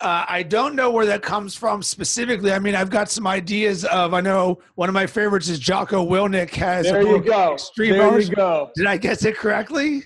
Uh, 0.02 0.26
I 0.28 0.44
don't 0.44 0.76
know 0.76 0.92
where 0.92 1.06
that 1.06 1.22
comes 1.22 1.56
from 1.56 1.82
specifically. 1.82 2.52
I 2.52 2.60
mean, 2.60 2.76
I've 2.76 2.90
got 2.90 3.10
some 3.10 3.26
ideas 3.26 3.86
of. 3.86 4.14
I 4.14 4.22
know 4.22 4.62
one 4.76 4.90
of 4.90 4.94
my 4.94 5.08
favorites 5.08 5.48
is 5.48 5.58
Jocko 5.58 6.06
Willink 6.06 6.50
has. 6.52 6.86
There 6.86 7.02
you 7.02 7.22
go. 7.22 7.54
Extreme 7.54 7.94
there 7.94 8.20
you 8.20 8.36
go. 8.36 8.72
Did 8.76 8.88
I 8.88 8.98
guess 8.98 9.24
it 9.24 9.38
correctly? 9.38 10.04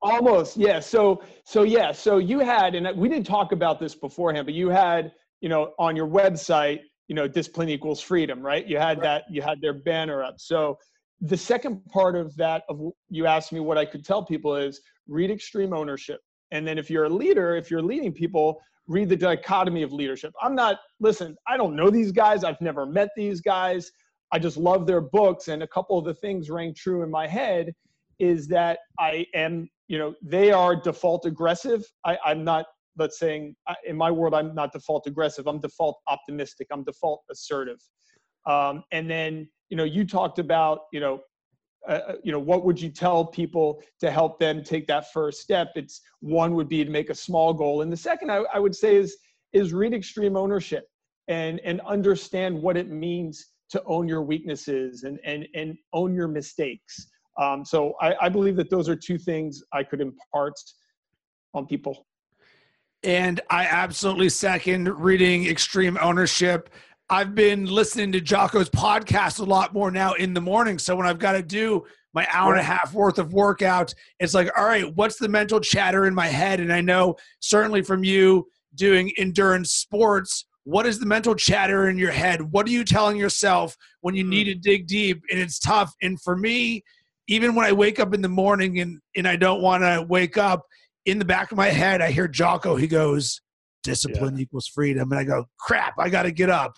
Almost, 0.00 0.56
yeah. 0.56 0.80
So, 0.80 1.22
so 1.44 1.64
yeah. 1.64 1.92
So 1.92 2.18
you 2.18 2.38
had, 2.38 2.74
and 2.74 2.96
we 2.96 3.08
didn't 3.08 3.26
talk 3.26 3.52
about 3.52 3.78
this 3.78 3.94
beforehand, 3.94 4.46
but 4.46 4.54
you 4.54 4.68
had, 4.68 5.12
you 5.40 5.48
know, 5.48 5.72
on 5.78 5.96
your 5.96 6.06
website, 6.06 6.80
you 7.08 7.14
know, 7.14 7.28
discipline 7.28 7.68
equals 7.68 8.00
freedom, 8.00 8.40
right? 8.40 8.66
You 8.66 8.78
had 8.78 8.98
right. 8.98 9.02
that. 9.02 9.24
You 9.28 9.42
had 9.42 9.60
their 9.60 9.74
banner 9.74 10.22
up. 10.22 10.36
So 10.38 10.78
the 11.20 11.36
second 11.36 11.84
part 11.86 12.16
of 12.16 12.34
that, 12.36 12.62
of 12.68 12.80
you 13.08 13.26
asked 13.26 13.52
me 13.52 13.60
what 13.60 13.78
I 13.78 13.84
could 13.84 14.04
tell 14.04 14.24
people 14.24 14.56
is 14.56 14.80
read 15.08 15.30
extreme 15.30 15.72
ownership, 15.72 16.20
and 16.56 16.66
then 16.66 16.78
if 16.78 16.90
you're 16.90 17.04
a 17.04 17.08
leader, 17.08 17.56
if 17.56 17.70
you're 17.70 17.82
leading 17.82 18.12
people 18.12 18.60
read 18.88 19.08
the 19.08 19.16
dichotomy 19.16 19.82
of 19.82 19.92
leadership. 19.92 20.32
I'm 20.40 20.54
not, 20.54 20.78
listen, 21.00 21.36
I 21.46 21.56
don't 21.56 21.74
know 21.74 21.90
these 21.90 22.12
guys. 22.12 22.44
I've 22.44 22.60
never 22.60 22.86
met 22.86 23.08
these 23.16 23.40
guys. 23.40 23.90
I 24.32 24.38
just 24.38 24.56
love 24.56 24.86
their 24.86 25.00
books. 25.00 25.48
And 25.48 25.62
a 25.62 25.68
couple 25.68 25.98
of 25.98 26.04
the 26.04 26.14
things 26.14 26.50
rang 26.50 26.74
true 26.74 27.02
in 27.02 27.10
my 27.10 27.26
head 27.26 27.72
is 28.18 28.48
that 28.48 28.78
I 28.98 29.26
am, 29.34 29.68
you 29.88 29.98
know, 29.98 30.14
they 30.22 30.52
are 30.52 30.74
default 30.74 31.26
aggressive. 31.26 31.84
I, 32.04 32.16
I'm 32.24 32.44
not, 32.44 32.66
let's 32.96 33.18
saying 33.18 33.54
in 33.86 33.96
my 33.96 34.10
world, 34.10 34.34
I'm 34.34 34.54
not 34.54 34.72
default 34.72 35.06
aggressive. 35.06 35.46
I'm 35.46 35.60
default 35.60 35.98
optimistic. 36.08 36.68
I'm 36.70 36.84
default 36.84 37.22
assertive. 37.30 37.78
Um, 38.46 38.84
and 38.92 39.10
then, 39.10 39.48
you 39.68 39.76
know, 39.76 39.84
you 39.84 40.06
talked 40.06 40.38
about, 40.38 40.80
you 40.92 41.00
know, 41.00 41.20
uh, 41.88 42.00
uh, 42.08 42.12
you 42.22 42.32
know 42.32 42.38
what 42.38 42.64
would 42.64 42.80
you 42.80 42.88
tell 42.88 43.24
people 43.24 43.82
to 44.00 44.10
help 44.10 44.38
them 44.38 44.62
take 44.62 44.86
that 44.86 45.12
first 45.12 45.40
step? 45.40 45.68
It's 45.76 46.00
one 46.20 46.54
would 46.54 46.68
be 46.68 46.84
to 46.84 46.90
make 46.90 47.10
a 47.10 47.14
small 47.14 47.54
goal. 47.54 47.82
And 47.82 47.92
the 47.92 47.96
second 47.96 48.30
I, 48.30 48.44
I 48.52 48.58
would 48.58 48.74
say 48.74 48.96
is 48.96 49.16
is 49.52 49.72
read 49.72 49.94
extreme 49.94 50.36
ownership 50.36 50.88
and 51.28 51.60
and 51.64 51.80
understand 51.82 52.60
what 52.60 52.76
it 52.76 52.88
means 52.90 53.46
to 53.70 53.82
own 53.84 54.08
your 54.08 54.22
weaknesses 54.22 55.04
and 55.04 55.18
and 55.24 55.46
and 55.54 55.76
own 55.92 56.14
your 56.14 56.28
mistakes. 56.28 57.08
Um, 57.38 57.64
so 57.64 57.94
I, 58.00 58.14
I 58.22 58.28
believe 58.28 58.56
that 58.56 58.70
those 58.70 58.88
are 58.88 58.96
two 58.96 59.18
things 59.18 59.62
i 59.72 59.82
could 59.82 60.00
impart 60.00 60.54
on 61.54 61.66
people. 61.66 62.06
And 63.02 63.40
i 63.50 63.64
absolutely 63.66 64.30
second 64.30 64.88
reading 64.88 65.46
extreme 65.46 65.98
ownership 66.00 66.70
I've 67.08 67.36
been 67.36 67.66
listening 67.66 68.10
to 68.12 68.20
Jocko's 68.20 68.68
podcast 68.68 69.38
a 69.38 69.44
lot 69.44 69.72
more 69.72 69.92
now 69.92 70.14
in 70.14 70.34
the 70.34 70.40
morning. 70.40 70.76
So 70.76 70.96
when 70.96 71.06
I've 71.06 71.20
got 71.20 71.32
to 71.32 71.42
do 71.42 71.84
my 72.14 72.26
hour 72.32 72.52
and 72.52 72.60
a 72.60 72.64
half 72.64 72.92
worth 72.94 73.20
of 73.20 73.32
workout, 73.32 73.94
it's 74.18 74.34
like, 74.34 74.50
all 74.58 74.64
right, 74.64 74.92
what's 74.96 75.16
the 75.16 75.28
mental 75.28 75.60
chatter 75.60 76.06
in 76.06 76.14
my 76.14 76.26
head? 76.26 76.58
And 76.58 76.72
I 76.72 76.80
know 76.80 77.14
certainly 77.38 77.82
from 77.82 78.02
you 78.02 78.48
doing 78.74 79.12
endurance 79.18 79.70
sports, 79.70 80.46
what 80.64 80.84
is 80.84 80.98
the 80.98 81.06
mental 81.06 81.36
chatter 81.36 81.88
in 81.88 81.96
your 81.96 82.10
head? 82.10 82.42
What 82.42 82.66
are 82.66 82.72
you 82.72 82.82
telling 82.82 83.16
yourself 83.16 83.76
when 84.00 84.16
you 84.16 84.24
need 84.24 84.48
hmm. 84.48 84.54
to 84.54 84.58
dig 84.58 84.88
deep 84.88 85.22
and 85.30 85.38
it's 85.38 85.60
tough? 85.60 85.94
And 86.02 86.20
for 86.20 86.36
me, 86.36 86.82
even 87.28 87.54
when 87.54 87.66
I 87.66 87.72
wake 87.72 88.00
up 88.00 88.14
in 88.14 88.22
the 88.22 88.28
morning 88.28 88.80
and, 88.80 88.98
and 89.16 89.28
I 89.28 89.36
don't 89.36 89.62
want 89.62 89.84
to 89.84 90.04
wake 90.08 90.36
up, 90.36 90.64
in 91.04 91.20
the 91.20 91.24
back 91.24 91.52
of 91.52 91.56
my 91.56 91.68
head, 91.68 92.02
I 92.02 92.10
hear 92.10 92.26
Jocko. 92.26 92.74
He 92.74 92.88
goes, 92.88 93.40
discipline 93.84 94.36
yeah. 94.36 94.42
equals 94.42 94.66
freedom. 94.66 95.12
And 95.12 95.20
I 95.20 95.22
go, 95.22 95.44
crap, 95.60 95.94
I 96.00 96.08
got 96.08 96.24
to 96.24 96.32
get 96.32 96.50
up 96.50 96.76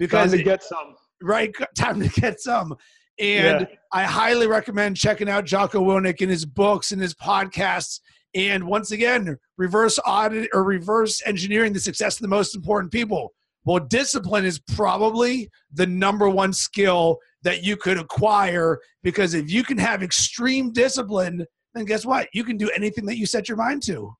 because 0.00 0.30
time 0.30 0.38
to 0.38 0.44
get 0.44 0.64
some. 0.64 0.96
Right, 1.22 1.54
time 1.76 2.00
to 2.00 2.08
get 2.08 2.40
some. 2.40 2.74
And 3.20 3.60
yeah. 3.60 3.76
I 3.92 4.04
highly 4.04 4.46
recommend 4.46 4.96
checking 4.96 5.28
out 5.28 5.44
Jocko 5.44 5.80
Willink 5.80 6.22
and 6.22 6.30
his 6.30 6.46
books 6.46 6.90
and 6.90 7.00
his 7.00 7.14
podcasts. 7.14 8.00
And 8.34 8.64
once 8.64 8.92
again, 8.92 9.36
reverse 9.58 9.98
audit 10.06 10.48
or 10.54 10.64
reverse 10.64 11.20
engineering 11.26 11.74
the 11.74 11.80
success 11.80 12.16
of 12.16 12.22
the 12.22 12.28
most 12.28 12.56
important 12.56 12.92
people. 12.92 13.32
Well, 13.64 13.80
discipline 13.80 14.46
is 14.46 14.58
probably 14.58 15.50
the 15.74 15.86
number 15.86 16.30
one 16.30 16.54
skill 16.54 17.18
that 17.42 17.62
you 17.62 17.76
could 17.76 17.98
acquire 17.98 18.78
because 19.02 19.34
if 19.34 19.50
you 19.50 19.64
can 19.64 19.76
have 19.76 20.02
extreme 20.02 20.72
discipline, 20.72 21.44
then 21.74 21.84
guess 21.84 22.06
what? 22.06 22.28
You 22.32 22.42
can 22.42 22.56
do 22.56 22.70
anything 22.74 23.04
that 23.04 23.18
you 23.18 23.26
set 23.26 23.48
your 23.48 23.58
mind 23.58 23.82
to. 23.82 24.14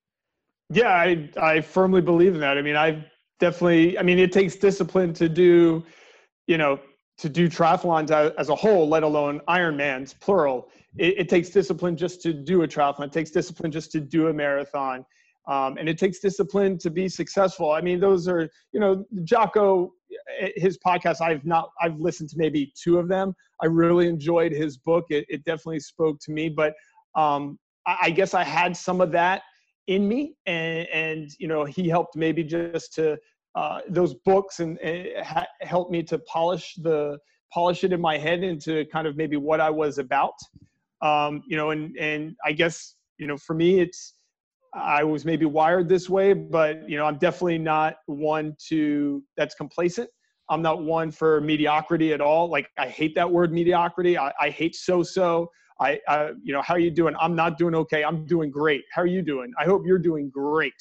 Yeah, 0.69 0.91
I, 0.91 1.31
I 1.41 1.61
firmly 1.63 2.03
believe 2.03 2.35
in 2.35 2.41
that. 2.41 2.59
I 2.59 2.63
mean, 2.63 2.77
I've 2.77 3.03
definitely 3.41 3.99
i 3.99 4.03
mean 4.03 4.19
it 4.19 4.33
takes 4.33 4.57
discipline 4.57 5.13
to 5.13 5.29
do 5.29 5.85
you 6.47 6.59
know 6.59 6.79
to 7.19 7.29
do 7.29 7.49
triathlons 7.49 8.11
as 8.39 8.49
a 8.49 8.55
whole 8.55 8.89
let 8.89 9.03
alone 9.03 9.43
ironmans 9.47 10.19
plural. 10.19 10.71
It, 10.97 11.19
it 11.19 11.29
takes 11.29 11.51
discipline 11.51 11.95
just 11.95 12.23
to 12.23 12.33
do 12.33 12.63
a 12.63 12.69
triathlon. 12.69 13.09
It 13.09 13.13
takes 13.13 13.31
discipline 13.31 13.71
just 13.71 13.93
to 13.93 14.01
do 14.01 14.29
a 14.29 14.33
marathon. 14.33 15.05
Um, 15.47 15.77
and 15.77 15.87
it 15.87 15.99
takes 15.99 16.19
discipline 16.21 16.79
to 16.79 16.89
be 16.89 17.11
successful. 17.11 17.73
I 17.73 17.83
mean 17.83 18.01
those 18.01 18.27
are 18.27 18.49
you 18.73 18.81
know 18.81 19.05
jocko 19.25 19.93
his 20.57 20.79
podcast, 20.79 21.21
I've 21.21 21.45
not, 21.45 21.71
I've 21.81 21.99
listened 21.99 22.31
to 22.31 22.39
maybe 22.39 22.73
two 22.81 22.99
of 22.99 23.09
them. 23.09 23.35
I 23.63 23.67
really 23.67 24.09
enjoyed 24.09 24.53
his 24.53 24.77
book. 24.77 25.07
It, 25.11 25.25
it 25.29 25.45
definitely 25.45 25.81
spoke 25.81 26.19
to 26.23 26.33
me, 26.33 26.49
but 26.49 26.75
um, 27.15 27.59
I, 27.87 27.97
I 28.03 28.11
guess 28.11 28.35
I 28.35 28.45
had 28.45 28.77
some 28.77 29.01
of 29.01 29.13
that 29.13 29.43
in 29.91 30.07
me, 30.07 30.37
and, 30.47 30.87
and 30.89 31.31
you 31.41 31.49
know, 31.49 31.65
he 31.65 31.89
helped 31.89 32.15
maybe 32.15 32.45
just 32.45 32.95
to 32.95 33.19
uh, 33.57 33.81
those 33.89 34.15
books 34.25 34.61
and, 34.61 34.79
and 34.79 35.27
ha- 35.27 35.47
helped 35.63 35.91
me 35.91 36.03
to 36.05 36.19
polish 36.21 36.75
the 36.83 37.19
polish 37.53 37.83
it 37.83 37.93
in 37.93 38.01
my 38.01 38.17
head 38.17 38.45
into 38.45 38.85
kind 38.87 39.09
of 39.09 39.17
maybe 39.17 39.37
what 39.37 39.61
I 39.61 39.69
was 39.69 39.99
about. 39.99 40.35
Um, 41.03 41.43
you 41.49 41.57
know, 41.57 41.71
and 41.71 41.97
and 41.99 42.37
I 42.45 42.53
guess 42.53 42.95
you 43.19 43.27
know, 43.27 43.37
for 43.37 43.55
me, 43.55 43.81
it's 43.81 44.15
I 44.75 45.03
was 45.03 45.25
maybe 45.25 45.45
wired 45.45 45.89
this 45.89 46.09
way, 46.09 46.35
but 46.35 46.89
you 46.89 46.97
know, 46.97 47.05
I'm 47.05 47.19
definitely 47.19 47.59
not 47.59 47.97
one 48.07 48.55
to 48.69 49.25
that's 49.37 49.57
complacent. 49.57 50.09
I'm 50.49 50.63
not 50.63 50.85
one 50.85 51.11
for 51.11 51.41
mediocrity 51.41 52.13
at 52.13 52.21
all. 52.21 52.49
Like 52.49 52.69
I 52.79 52.87
hate 52.87 53.17
that 53.17 53.29
word 53.29 53.53
mediocrity. 53.53 54.17
I, 54.17 54.33
I 54.41 54.51
hate 54.51 54.77
so-so. 54.77 55.51
I, 55.81 55.99
I, 56.07 56.33
you 56.43 56.53
know, 56.53 56.61
how 56.63 56.75
are 56.75 56.79
you 56.79 56.91
doing? 56.91 57.15
I'm 57.19 57.35
not 57.35 57.57
doing 57.59 57.75
okay. 57.75 58.05
I'm 58.05 58.27
doing 58.27 58.51
great. 58.51 58.85
How 58.93 59.03
are 59.03 59.07
you 59.07 59.23
doing? 59.23 59.53
I 59.59 59.65
hope 59.65 59.87
you're 59.87 59.99
doing 59.99 60.29
great. 60.29 60.75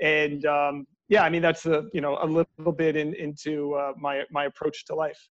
And 0.00 0.46
um, 0.46 0.86
yeah, 1.08 1.24
I 1.24 1.28
mean, 1.28 1.42
that's 1.42 1.66
a, 1.66 1.86
you 1.92 2.00
know, 2.00 2.18
a 2.22 2.26
little 2.26 2.72
bit 2.72 2.96
in, 2.96 3.14
into 3.14 3.74
uh, 3.74 3.92
my, 3.98 4.22
my 4.30 4.44
approach 4.44 4.84
to 4.86 4.94
life. 4.94 5.28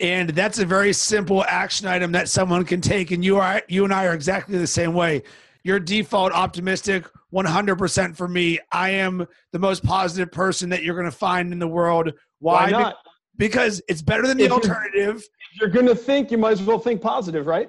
And 0.00 0.30
that's 0.30 0.60
a 0.60 0.64
very 0.64 0.92
simple 0.92 1.44
action 1.44 1.86
item 1.88 2.12
that 2.12 2.28
someone 2.28 2.64
can 2.64 2.80
take. 2.80 3.10
And 3.10 3.24
you 3.24 3.38
are, 3.38 3.62
you 3.68 3.84
and 3.84 3.92
I 3.92 4.06
are 4.06 4.14
exactly 4.14 4.56
the 4.56 4.66
same 4.66 4.94
way. 4.94 5.22
Your 5.64 5.80
default 5.80 6.32
optimistic 6.32 7.06
100% 7.34 8.16
for 8.16 8.28
me. 8.28 8.60
I 8.72 8.90
am 8.90 9.26
the 9.52 9.58
most 9.58 9.84
positive 9.84 10.32
person 10.32 10.70
that 10.70 10.84
you're 10.84 10.94
going 10.94 11.10
to 11.10 11.16
find 11.16 11.52
in 11.52 11.58
the 11.58 11.68
world. 11.68 12.12
Why, 12.38 12.64
Why 12.64 12.70
not? 12.70 12.96
Because 13.36 13.82
it's 13.88 14.00
better 14.00 14.26
than 14.26 14.38
the 14.38 14.44
if 14.44 14.52
alternative. 14.52 14.94
You're, 14.94 15.16
if 15.16 15.60
you're 15.60 15.68
going 15.68 15.86
to 15.86 15.94
think, 15.94 16.30
you 16.30 16.38
might 16.38 16.52
as 16.52 16.62
well 16.62 16.78
think 16.78 17.02
positive, 17.02 17.46
right? 17.46 17.68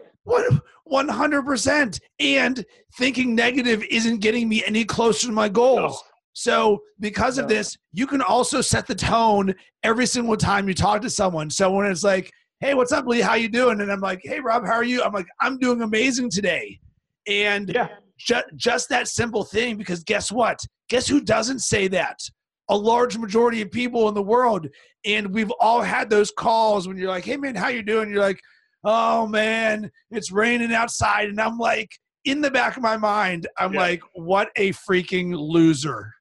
One 0.85 1.07
hundred 1.07 1.43
percent. 1.43 1.99
And 2.19 2.65
thinking 2.97 3.35
negative 3.35 3.83
isn't 3.89 4.21
getting 4.21 4.49
me 4.49 4.63
any 4.65 4.85
closer 4.85 5.27
to 5.27 5.33
my 5.33 5.49
goals. 5.49 5.91
No. 5.91 5.99
So 6.33 6.79
because 6.99 7.37
of 7.37 7.47
this, 7.47 7.77
you 7.91 8.07
can 8.07 8.21
also 8.21 8.61
set 8.61 8.87
the 8.87 8.95
tone 8.95 9.53
every 9.83 10.05
single 10.05 10.37
time 10.37 10.67
you 10.67 10.73
talk 10.73 11.01
to 11.01 11.09
someone. 11.09 11.49
So 11.49 11.69
when 11.71 11.85
it's 11.85 12.03
like, 12.03 12.31
"Hey, 12.59 12.73
what's 12.73 12.91
up, 12.91 13.05
Lee? 13.05 13.21
How 13.21 13.35
you 13.35 13.49
doing?" 13.49 13.81
and 13.81 13.91
I'm 13.91 13.99
like, 13.99 14.21
"Hey, 14.23 14.39
Rob, 14.39 14.65
how 14.65 14.73
are 14.73 14.83
you?" 14.83 15.03
I'm 15.03 15.13
like, 15.13 15.27
"I'm 15.41 15.57
doing 15.59 15.81
amazing 15.81 16.29
today." 16.29 16.79
And 17.27 17.69
yeah. 17.69 17.89
ju- 18.17 18.49
just 18.55 18.89
that 18.89 19.07
simple 19.07 19.43
thing. 19.43 19.77
Because 19.77 20.03
guess 20.03 20.31
what? 20.31 20.59
Guess 20.89 21.07
who 21.07 21.21
doesn't 21.21 21.59
say 21.59 21.87
that? 21.89 22.17
A 22.69 22.77
large 22.77 23.17
majority 23.17 23.61
of 23.61 23.69
people 23.69 24.07
in 24.07 24.15
the 24.15 24.23
world. 24.23 24.67
And 25.05 25.33
we've 25.33 25.51
all 25.59 25.81
had 25.81 26.09
those 26.09 26.31
calls 26.31 26.87
when 26.87 26.97
you're 26.97 27.09
like, 27.09 27.25
"Hey, 27.25 27.37
man, 27.37 27.55
how 27.55 27.67
you 27.67 27.83
doing?" 27.83 28.09
You're 28.09 28.21
like, 28.21 28.39
"Oh 28.83 29.27
man, 29.27 29.91
it's 30.11 30.31
raining 30.31 30.73
outside," 30.73 31.29
and 31.29 31.39
I'm 31.39 31.57
like, 31.57 31.91
in 32.25 32.41
the 32.41 32.51
back 32.51 32.77
of 32.77 32.83
my 32.83 32.97
mind, 32.97 33.47
I'm 33.57 33.73
yeah. 33.73 33.79
like, 33.79 34.01
"What 34.13 34.49
a 34.55 34.71
freaking 34.73 35.35
loser." 35.35 36.13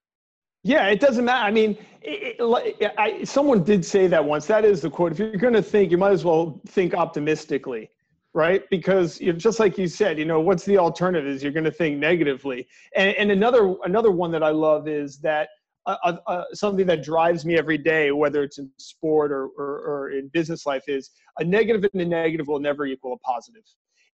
Yeah, 0.65 0.89
it 0.89 1.01
doesn't 1.01 1.25
matter. 1.25 1.47
I 1.47 1.51
mean, 1.51 1.79
it, 2.03 2.37
it, 2.41 2.95
I, 2.99 3.25
someone 3.25 3.63
did 3.63 3.85
say 3.85 4.07
that 4.09 4.25
once. 4.25 4.47
That 4.47 4.65
is 4.65 4.81
the 4.81 4.91
quote. 4.91 5.13
If 5.13 5.19
you're 5.19 5.37
going 5.37 5.55
to 5.55 5.63
think, 5.63 5.91
you 5.91 5.99
might 5.99 6.13
as 6.13 6.25
well 6.25 6.61
think 6.69 6.95
optimistically, 6.95 7.91
right? 8.35 8.69
Because 8.69 9.21
you 9.21 9.33
know, 9.33 9.39
just 9.39 9.61
like 9.61 9.79
you 9.79 9.87
said, 9.87 10.19
you 10.19 10.25
know, 10.25 10.41
what's 10.41 10.65
the 10.65 10.77
alternative? 10.77 11.27
Is 11.27 11.43
you're 11.43 11.53
going 11.53 11.65
to 11.65 11.71
think 11.71 11.99
negatively. 11.99 12.67
And, 12.95 13.17
and 13.17 13.31
another 13.31 13.75
another 13.85 14.11
one 14.11 14.31
that 14.33 14.43
I 14.43 14.51
love 14.51 14.89
is 14.89 15.19
that 15.21 15.49
uh, 15.89 15.97
uh, 16.05 16.17
uh, 16.27 16.45
something 16.53 16.87
that 16.87 17.03
drives 17.03 17.45
me 17.45 17.57
every 17.57 17.79
day, 17.79 18.13
whether 18.13 18.43
it's 18.43 18.59
in 18.59 18.71
sport 18.79 19.33
or, 19.33 19.49
or, 19.59 19.81
or 19.81 20.11
in 20.11 20.29
business 20.29 20.67
life, 20.67 20.85
is 20.89 21.11
a 21.39 21.45
negative 21.45 21.89
and 21.93 22.03
a 22.03 22.05
negative 22.05 22.47
will 22.47 22.61
never 22.61 22.87
equal 22.87 23.15
a 23.15 23.19
positive. 23.19 23.63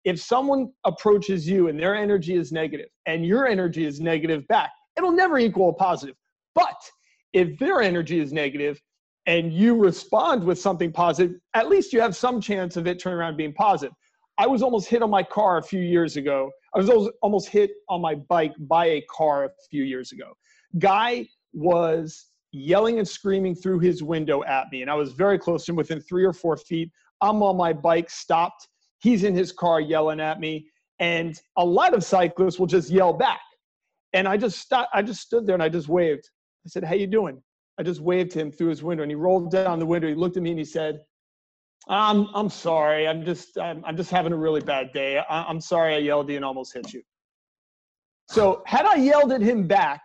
If 0.04 0.20
someone 0.20 0.70
approaches 0.84 1.48
you 1.48 1.68
and 1.68 1.78
their 1.78 1.94
energy 1.94 2.34
is 2.34 2.52
negative 2.52 2.88
and 3.06 3.26
your 3.26 3.46
energy 3.46 3.84
is 3.84 4.00
negative 4.00 4.46
back, 4.48 4.70
it'll 4.96 5.12
never 5.12 5.38
equal 5.38 5.70
a 5.70 5.72
positive 5.74 6.16
but 6.54 6.80
if 7.32 7.58
their 7.58 7.80
energy 7.80 8.20
is 8.20 8.32
negative 8.32 8.80
and 9.26 9.52
you 9.52 9.76
respond 9.76 10.44
with 10.44 10.58
something 10.58 10.92
positive, 10.92 11.36
at 11.54 11.68
least 11.68 11.92
you 11.92 12.00
have 12.00 12.14
some 12.14 12.40
chance 12.40 12.76
of 12.76 12.86
it 12.86 13.00
turning 13.00 13.18
around 13.18 13.36
being 13.36 13.54
positive. 13.54 13.94
I 14.38 14.46
was 14.46 14.62
almost 14.62 14.88
hit 14.88 15.02
on 15.02 15.10
my 15.10 15.22
car 15.22 15.58
a 15.58 15.62
few 15.62 15.80
years 15.80 16.16
ago. 16.16 16.50
I 16.74 16.78
was 16.78 17.10
almost 17.22 17.48
hit 17.48 17.70
on 17.88 18.00
my 18.00 18.16
bike 18.16 18.52
by 18.58 18.86
a 18.86 19.04
car 19.10 19.44
a 19.44 19.50
few 19.70 19.84
years 19.84 20.12
ago. 20.12 20.32
Guy 20.78 21.26
was 21.54 22.26
yelling 22.52 22.98
and 22.98 23.08
screaming 23.08 23.54
through 23.54 23.80
his 23.80 24.02
window 24.02 24.44
at 24.44 24.66
me, 24.70 24.82
and 24.82 24.90
I 24.90 24.94
was 24.94 25.12
very 25.12 25.38
close 25.38 25.64
to 25.64 25.72
him 25.72 25.76
within 25.76 26.00
three 26.00 26.24
or 26.24 26.32
four 26.32 26.56
feet. 26.56 26.90
I'm 27.20 27.42
on 27.42 27.56
my 27.56 27.72
bike, 27.72 28.10
stopped. 28.10 28.68
He's 28.98 29.24
in 29.24 29.34
his 29.34 29.52
car 29.52 29.80
yelling 29.80 30.20
at 30.20 30.40
me, 30.40 30.66
and 30.98 31.38
a 31.56 31.64
lot 31.64 31.94
of 31.94 32.04
cyclists 32.04 32.58
will 32.58 32.66
just 32.66 32.90
yell 32.90 33.12
back. 33.12 33.40
And 34.12 34.28
I 34.28 34.36
just 34.36 34.58
stopped, 34.58 34.90
I 34.94 35.02
just 35.02 35.20
stood 35.20 35.46
there 35.46 35.54
and 35.54 35.62
I 35.62 35.68
just 35.68 35.88
waved. 35.88 36.28
I 36.64 36.68
said, 36.68 36.84
How 36.84 36.94
you 36.94 37.06
doing? 37.06 37.42
I 37.78 37.82
just 37.82 38.00
waved 38.00 38.30
to 38.32 38.40
him 38.40 38.52
through 38.52 38.68
his 38.68 38.82
window 38.82 39.02
and 39.02 39.10
he 39.10 39.16
rolled 39.16 39.50
down 39.50 39.80
the 39.80 39.86
window. 39.86 40.06
He 40.06 40.14
looked 40.14 40.36
at 40.36 40.42
me 40.42 40.50
and 40.50 40.58
he 40.58 40.64
said, 40.64 41.00
I'm, 41.88 42.28
I'm 42.34 42.48
sorry. 42.48 43.08
I'm 43.08 43.24
just, 43.24 43.58
I'm, 43.58 43.84
I'm 43.84 43.96
just 43.96 44.10
having 44.10 44.32
a 44.32 44.36
really 44.36 44.60
bad 44.60 44.92
day. 44.92 45.18
I, 45.18 45.42
I'm 45.42 45.60
sorry 45.60 45.94
I 45.94 45.98
yelled 45.98 46.26
at 46.26 46.30
you 46.30 46.36
and 46.36 46.44
almost 46.44 46.72
hit 46.72 46.92
you. 46.92 47.02
So 48.28 48.62
had 48.64 48.86
I 48.86 48.94
yelled 48.94 49.32
at 49.32 49.42
him 49.42 49.66
back 49.66 50.02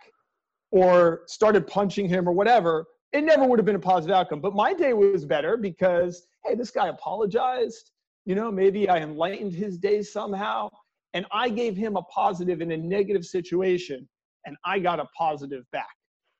or 0.70 1.22
started 1.26 1.66
punching 1.66 2.08
him 2.08 2.28
or 2.28 2.32
whatever, 2.32 2.86
it 3.12 3.22
never 3.22 3.44
would 3.44 3.58
have 3.58 3.66
been 3.66 3.76
a 3.76 3.80
positive 3.80 4.14
outcome. 4.14 4.40
But 4.40 4.54
my 4.54 4.72
day 4.72 4.92
was 4.92 5.24
better 5.24 5.56
because, 5.56 6.26
hey, 6.44 6.54
this 6.54 6.70
guy 6.70 6.88
apologized. 6.88 7.90
You 8.24 8.34
know, 8.34 8.52
maybe 8.52 8.88
I 8.88 8.98
enlightened 8.98 9.52
his 9.52 9.78
day 9.78 10.02
somehow. 10.02 10.68
And 11.12 11.26
I 11.32 11.48
gave 11.48 11.76
him 11.76 11.96
a 11.96 12.02
positive 12.02 12.60
in 12.60 12.70
a 12.70 12.76
negative 12.76 13.24
situation, 13.24 14.08
and 14.46 14.56
I 14.64 14.78
got 14.78 15.00
a 15.00 15.06
positive 15.18 15.64
back. 15.72 15.88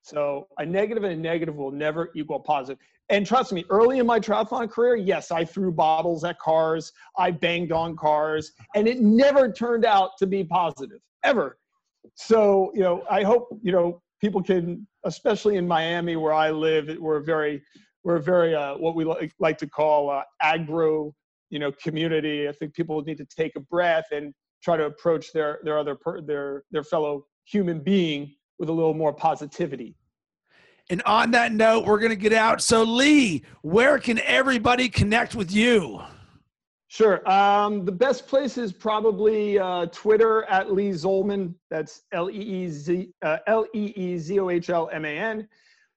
So 0.02 0.46
a 0.58 0.64
negative 0.64 1.02
and 1.02 1.12
a 1.12 1.16
negative 1.16 1.56
will 1.56 1.72
never 1.72 2.10
equal 2.14 2.38
positive. 2.38 2.78
And 3.08 3.26
trust 3.26 3.52
me, 3.52 3.64
early 3.68 3.98
in 3.98 4.06
my 4.06 4.20
triathlon 4.20 4.70
career, 4.70 4.94
yes, 4.94 5.32
I 5.32 5.44
threw 5.44 5.72
bottles 5.72 6.22
at 6.22 6.38
cars, 6.38 6.92
I 7.18 7.32
banged 7.32 7.72
on 7.72 7.96
cars, 7.96 8.52
and 8.76 8.86
it 8.86 9.00
never 9.00 9.50
turned 9.50 9.84
out 9.84 10.10
to 10.20 10.26
be 10.28 10.44
positive, 10.44 11.00
ever. 11.24 11.58
So, 12.14 12.70
you 12.72 12.80
know, 12.82 13.02
I 13.10 13.24
hope, 13.24 13.48
you 13.62 13.72
know, 13.72 14.00
people 14.20 14.42
can, 14.42 14.86
especially 15.04 15.56
in 15.56 15.66
Miami 15.66 16.16
where 16.16 16.32
I 16.32 16.50
live, 16.50 16.94
we're 16.98 17.20
very, 17.20 17.62
we're 18.04 18.18
very, 18.18 18.54
uh, 18.54 18.76
what 18.76 18.94
we 18.94 19.04
like, 19.04 19.32
like 19.38 19.58
to 19.58 19.66
call 19.66 20.10
uh, 20.10 20.22
agro, 20.42 21.14
you 21.50 21.58
know, 21.58 21.72
community. 21.72 22.48
I 22.48 22.52
think 22.52 22.74
people 22.74 23.00
need 23.02 23.18
to 23.18 23.26
take 23.26 23.56
a 23.56 23.60
breath 23.60 24.06
and 24.12 24.32
try 24.62 24.76
to 24.76 24.86
approach 24.86 25.32
their, 25.32 25.60
their 25.64 25.78
other, 25.78 25.94
per, 25.94 26.20
their, 26.20 26.64
their 26.70 26.84
fellow 26.84 27.26
human 27.44 27.80
being 27.80 28.34
with 28.58 28.68
a 28.68 28.72
little 28.72 28.94
more 28.94 29.12
positivity. 29.12 29.96
And 30.90 31.02
on 31.06 31.30
that 31.32 31.52
note, 31.52 31.86
we're 31.86 31.98
going 31.98 32.10
to 32.10 32.16
get 32.16 32.32
out. 32.32 32.60
So, 32.60 32.82
Lee, 32.82 33.42
where 33.62 33.98
can 33.98 34.18
everybody 34.20 34.88
connect 34.88 35.34
with 35.34 35.52
you? 35.52 36.02
Sure. 36.90 37.26
Um, 37.30 37.84
the 37.84 37.92
best 37.92 38.26
place 38.26 38.58
is 38.58 38.72
probably 38.72 39.60
uh, 39.60 39.86
Twitter 39.92 40.42
at 40.46 40.72
Lee 40.72 40.90
Zohlman. 40.90 41.54
That's 41.70 42.02
L 42.12 42.28
E 42.28 42.34
E 42.34 42.68
Z 42.68 43.12
uh, 43.22 43.36
L 43.46 43.64
E 43.72 43.92
E 43.94 44.18
Z 44.18 44.40
O 44.40 44.50
H 44.50 44.70
L 44.70 44.90
M 44.92 45.04
A 45.04 45.16
N. 45.16 45.46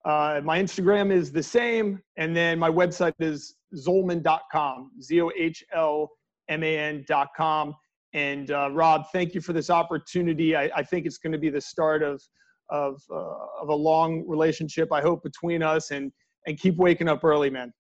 Uh, 0.05 0.39
my 0.43 0.61
Instagram 0.61 1.11
is 1.11 1.31
the 1.31 1.41
same, 1.41 1.99
and 2.17 2.37
then 2.37 2.59
my 2.59 2.69
website 2.69 3.15
is 3.19 3.55
zohlman.com. 3.75 4.91
Z 5.01 5.19
O 5.19 5.31
H 5.35 5.63
L 5.73 6.11
M 6.49 6.61
A 6.61 6.77
N.com. 6.77 7.73
And 8.13 8.51
uh, 8.51 8.69
Rob, 8.71 9.05
thank 9.11 9.33
you 9.33 9.41
for 9.41 9.53
this 9.53 9.71
opportunity. 9.71 10.55
I, 10.55 10.69
I 10.75 10.83
think 10.83 11.07
it's 11.07 11.17
going 11.17 11.33
to 11.33 11.39
be 11.39 11.49
the 11.49 11.61
start 11.61 12.03
of 12.03 12.21
of 12.69 13.01
uh, 13.11 13.63
of 13.63 13.69
a 13.69 13.75
long 13.75 14.27
relationship. 14.27 14.93
I 14.93 15.01
hope 15.01 15.23
between 15.23 15.63
us 15.63 15.89
and 15.89 16.11
and 16.45 16.59
keep 16.59 16.75
waking 16.75 17.07
up 17.07 17.23
early, 17.23 17.49
man. 17.49 17.73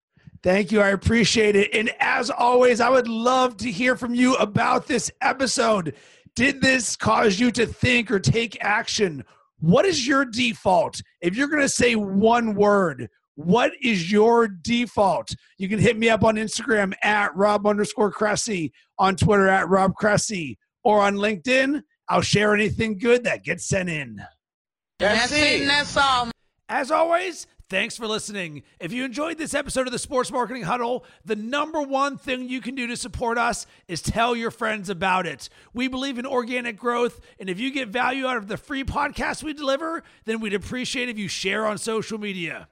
Thank 0.43 0.71
you. 0.71 0.81
I 0.81 0.89
appreciate 0.89 1.55
it. 1.55 1.73
And 1.73 1.91
as 1.99 2.29
always, 2.31 2.81
I 2.81 2.89
would 2.89 3.07
love 3.07 3.57
to 3.57 3.71
hear 3.71 3.95
from 3.95 4.15
you 4.15 4.35
about 4.35 4.87
this 4.87 5.11
episode. 5.21 5.95
Did 6.35 6.61
this 6.61 6.95
cause 6.95 7.39
you 7.39 7.51
to 7.51 7.65
think 7.65 8.09
or 8.09 8.19
take 8.19 8.57
action? 8.61 9.23
What 9.59 9.85
is 9.85 10.07
your 10.07 10.25
default? 10.25 11.01
If 11.21 11.35
you're 11.35 11.47
going 11.47 11.61
to 11.61 11.69
say 11.69 11.95
one 11.95 12.55
word, 12.55 13.09
what 13.35 13.73
is 13.81 14.11
your 14.11 14.47
default? 14.47 15.33
You 15.57 15.69
can 15.69 15.77
hit 15.79 15.97
me 15.97 16.09
up 16.09 16.23
on 16.23 16.35
Instagram 16.35 16.93
at 17.03 17.35
Rob 17.35 17.67
underscore 17.67 18.11
Cressy, 18.11 18.73
on 18.97 19.15
Twitter 19.15 19.47
at 19.47 19.69
Rob 19.69 19.93
Cressy, 19.95 20.57
or 20.83 21.01
on 21.01 21.15
LinkedIn. 21.15 21.83
I'll 22.09 22.21
share 22.21 22.55
anything 22.55 22.97
good 22.97 23.23
that 23.25 23.43
gets 23.43 23.67
sent 23.67 23.89
in. 23.89 24.21
That's, 24.99 25.31
it. 25.31 25.65
That's 25.65 25.95
all. 25.95 26.29
As 26.67 26.91
always, 26.91 27.47
Thanks 27.71 27.95
for 27.95 28.05
listening. 28.05 28.63
If 28.81 28.91
you 28.91 29.05
enjoyed 29.05 29.37
this 29.37 29.53
episode 29.53 29.87
of 29.87 29.93
the 29.93 29.97
Sports 29.97 30.29
Marketing 30.29 30.63
Huddle, 30.63 31.05
the 31.23 31.37
number 31.37 31.81
one 31.81 32.17
thing 32.17 32.49
you 32.49 32.59
can 32.59 32.75
do 32.75 32.85
to 32.87 32.97
support 32.97 33.37
us 33.37 33.65
is 33.87 34.01
tell 34.01 34.35
your 34.35 34.51
friends 34.51 34.89
about 34.89 35.25
it. 35.25 35.47
We 35.73 35.87
believe 35.87 36.19
in 36.19 36.25
organic 36.25 36.75
growth, 36.75 37.21
and 37.39 37.49
if 37.49 37.61
you 37.61 37.71
get 37.71 37.87
value 37.87 38.27
out 38.27 38.35
of 38.35 38.49
the 38.49 38.57
free 38.57 38.83
podcast 38.83 39.41
we 39.41 39.53
deliver, 39.53 40.03
then 40.25 40.41
we'd 40.41 40.53
appreciate 40.53 41.07
if 41.07 41.17
you 41.17 41.29
share 41.29 41.65
on 41.65 41.77
social 41.77 42.17
media. 42.17 42.67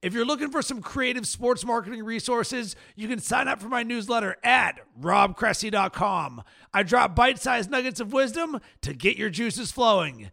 If 0.00 0.14
you're 0.14 0.24
looking 0.24 0.50
for 0.50 0.62
some 0.62 0.80
creative 0.80 1.26
sports 1.26 1.62
marketing 1.62 2.02
resources, 2.02 2.76
you 2.96 3.08
can 3.08 3.18
sign 3.18 3.46
up 3.46 3.60
for 3.60 3.68
my 3.68 3.82
newsletter 3.82 4.38
at 4.42 4.80
robcressy.com. 4.98 6.44
I 6.72 6.82
drop 6.82 7.14
bite 7.14 7.38
sized 7.38 7.70
nuggets 7.70 8.00
of 8.00 8.14
wisdom 8.14 8.58
to 8.80 8.94
get 8.94 9.18
your 9.18 9.28
juices 9.28 9.70
flowing. 9.70 10.30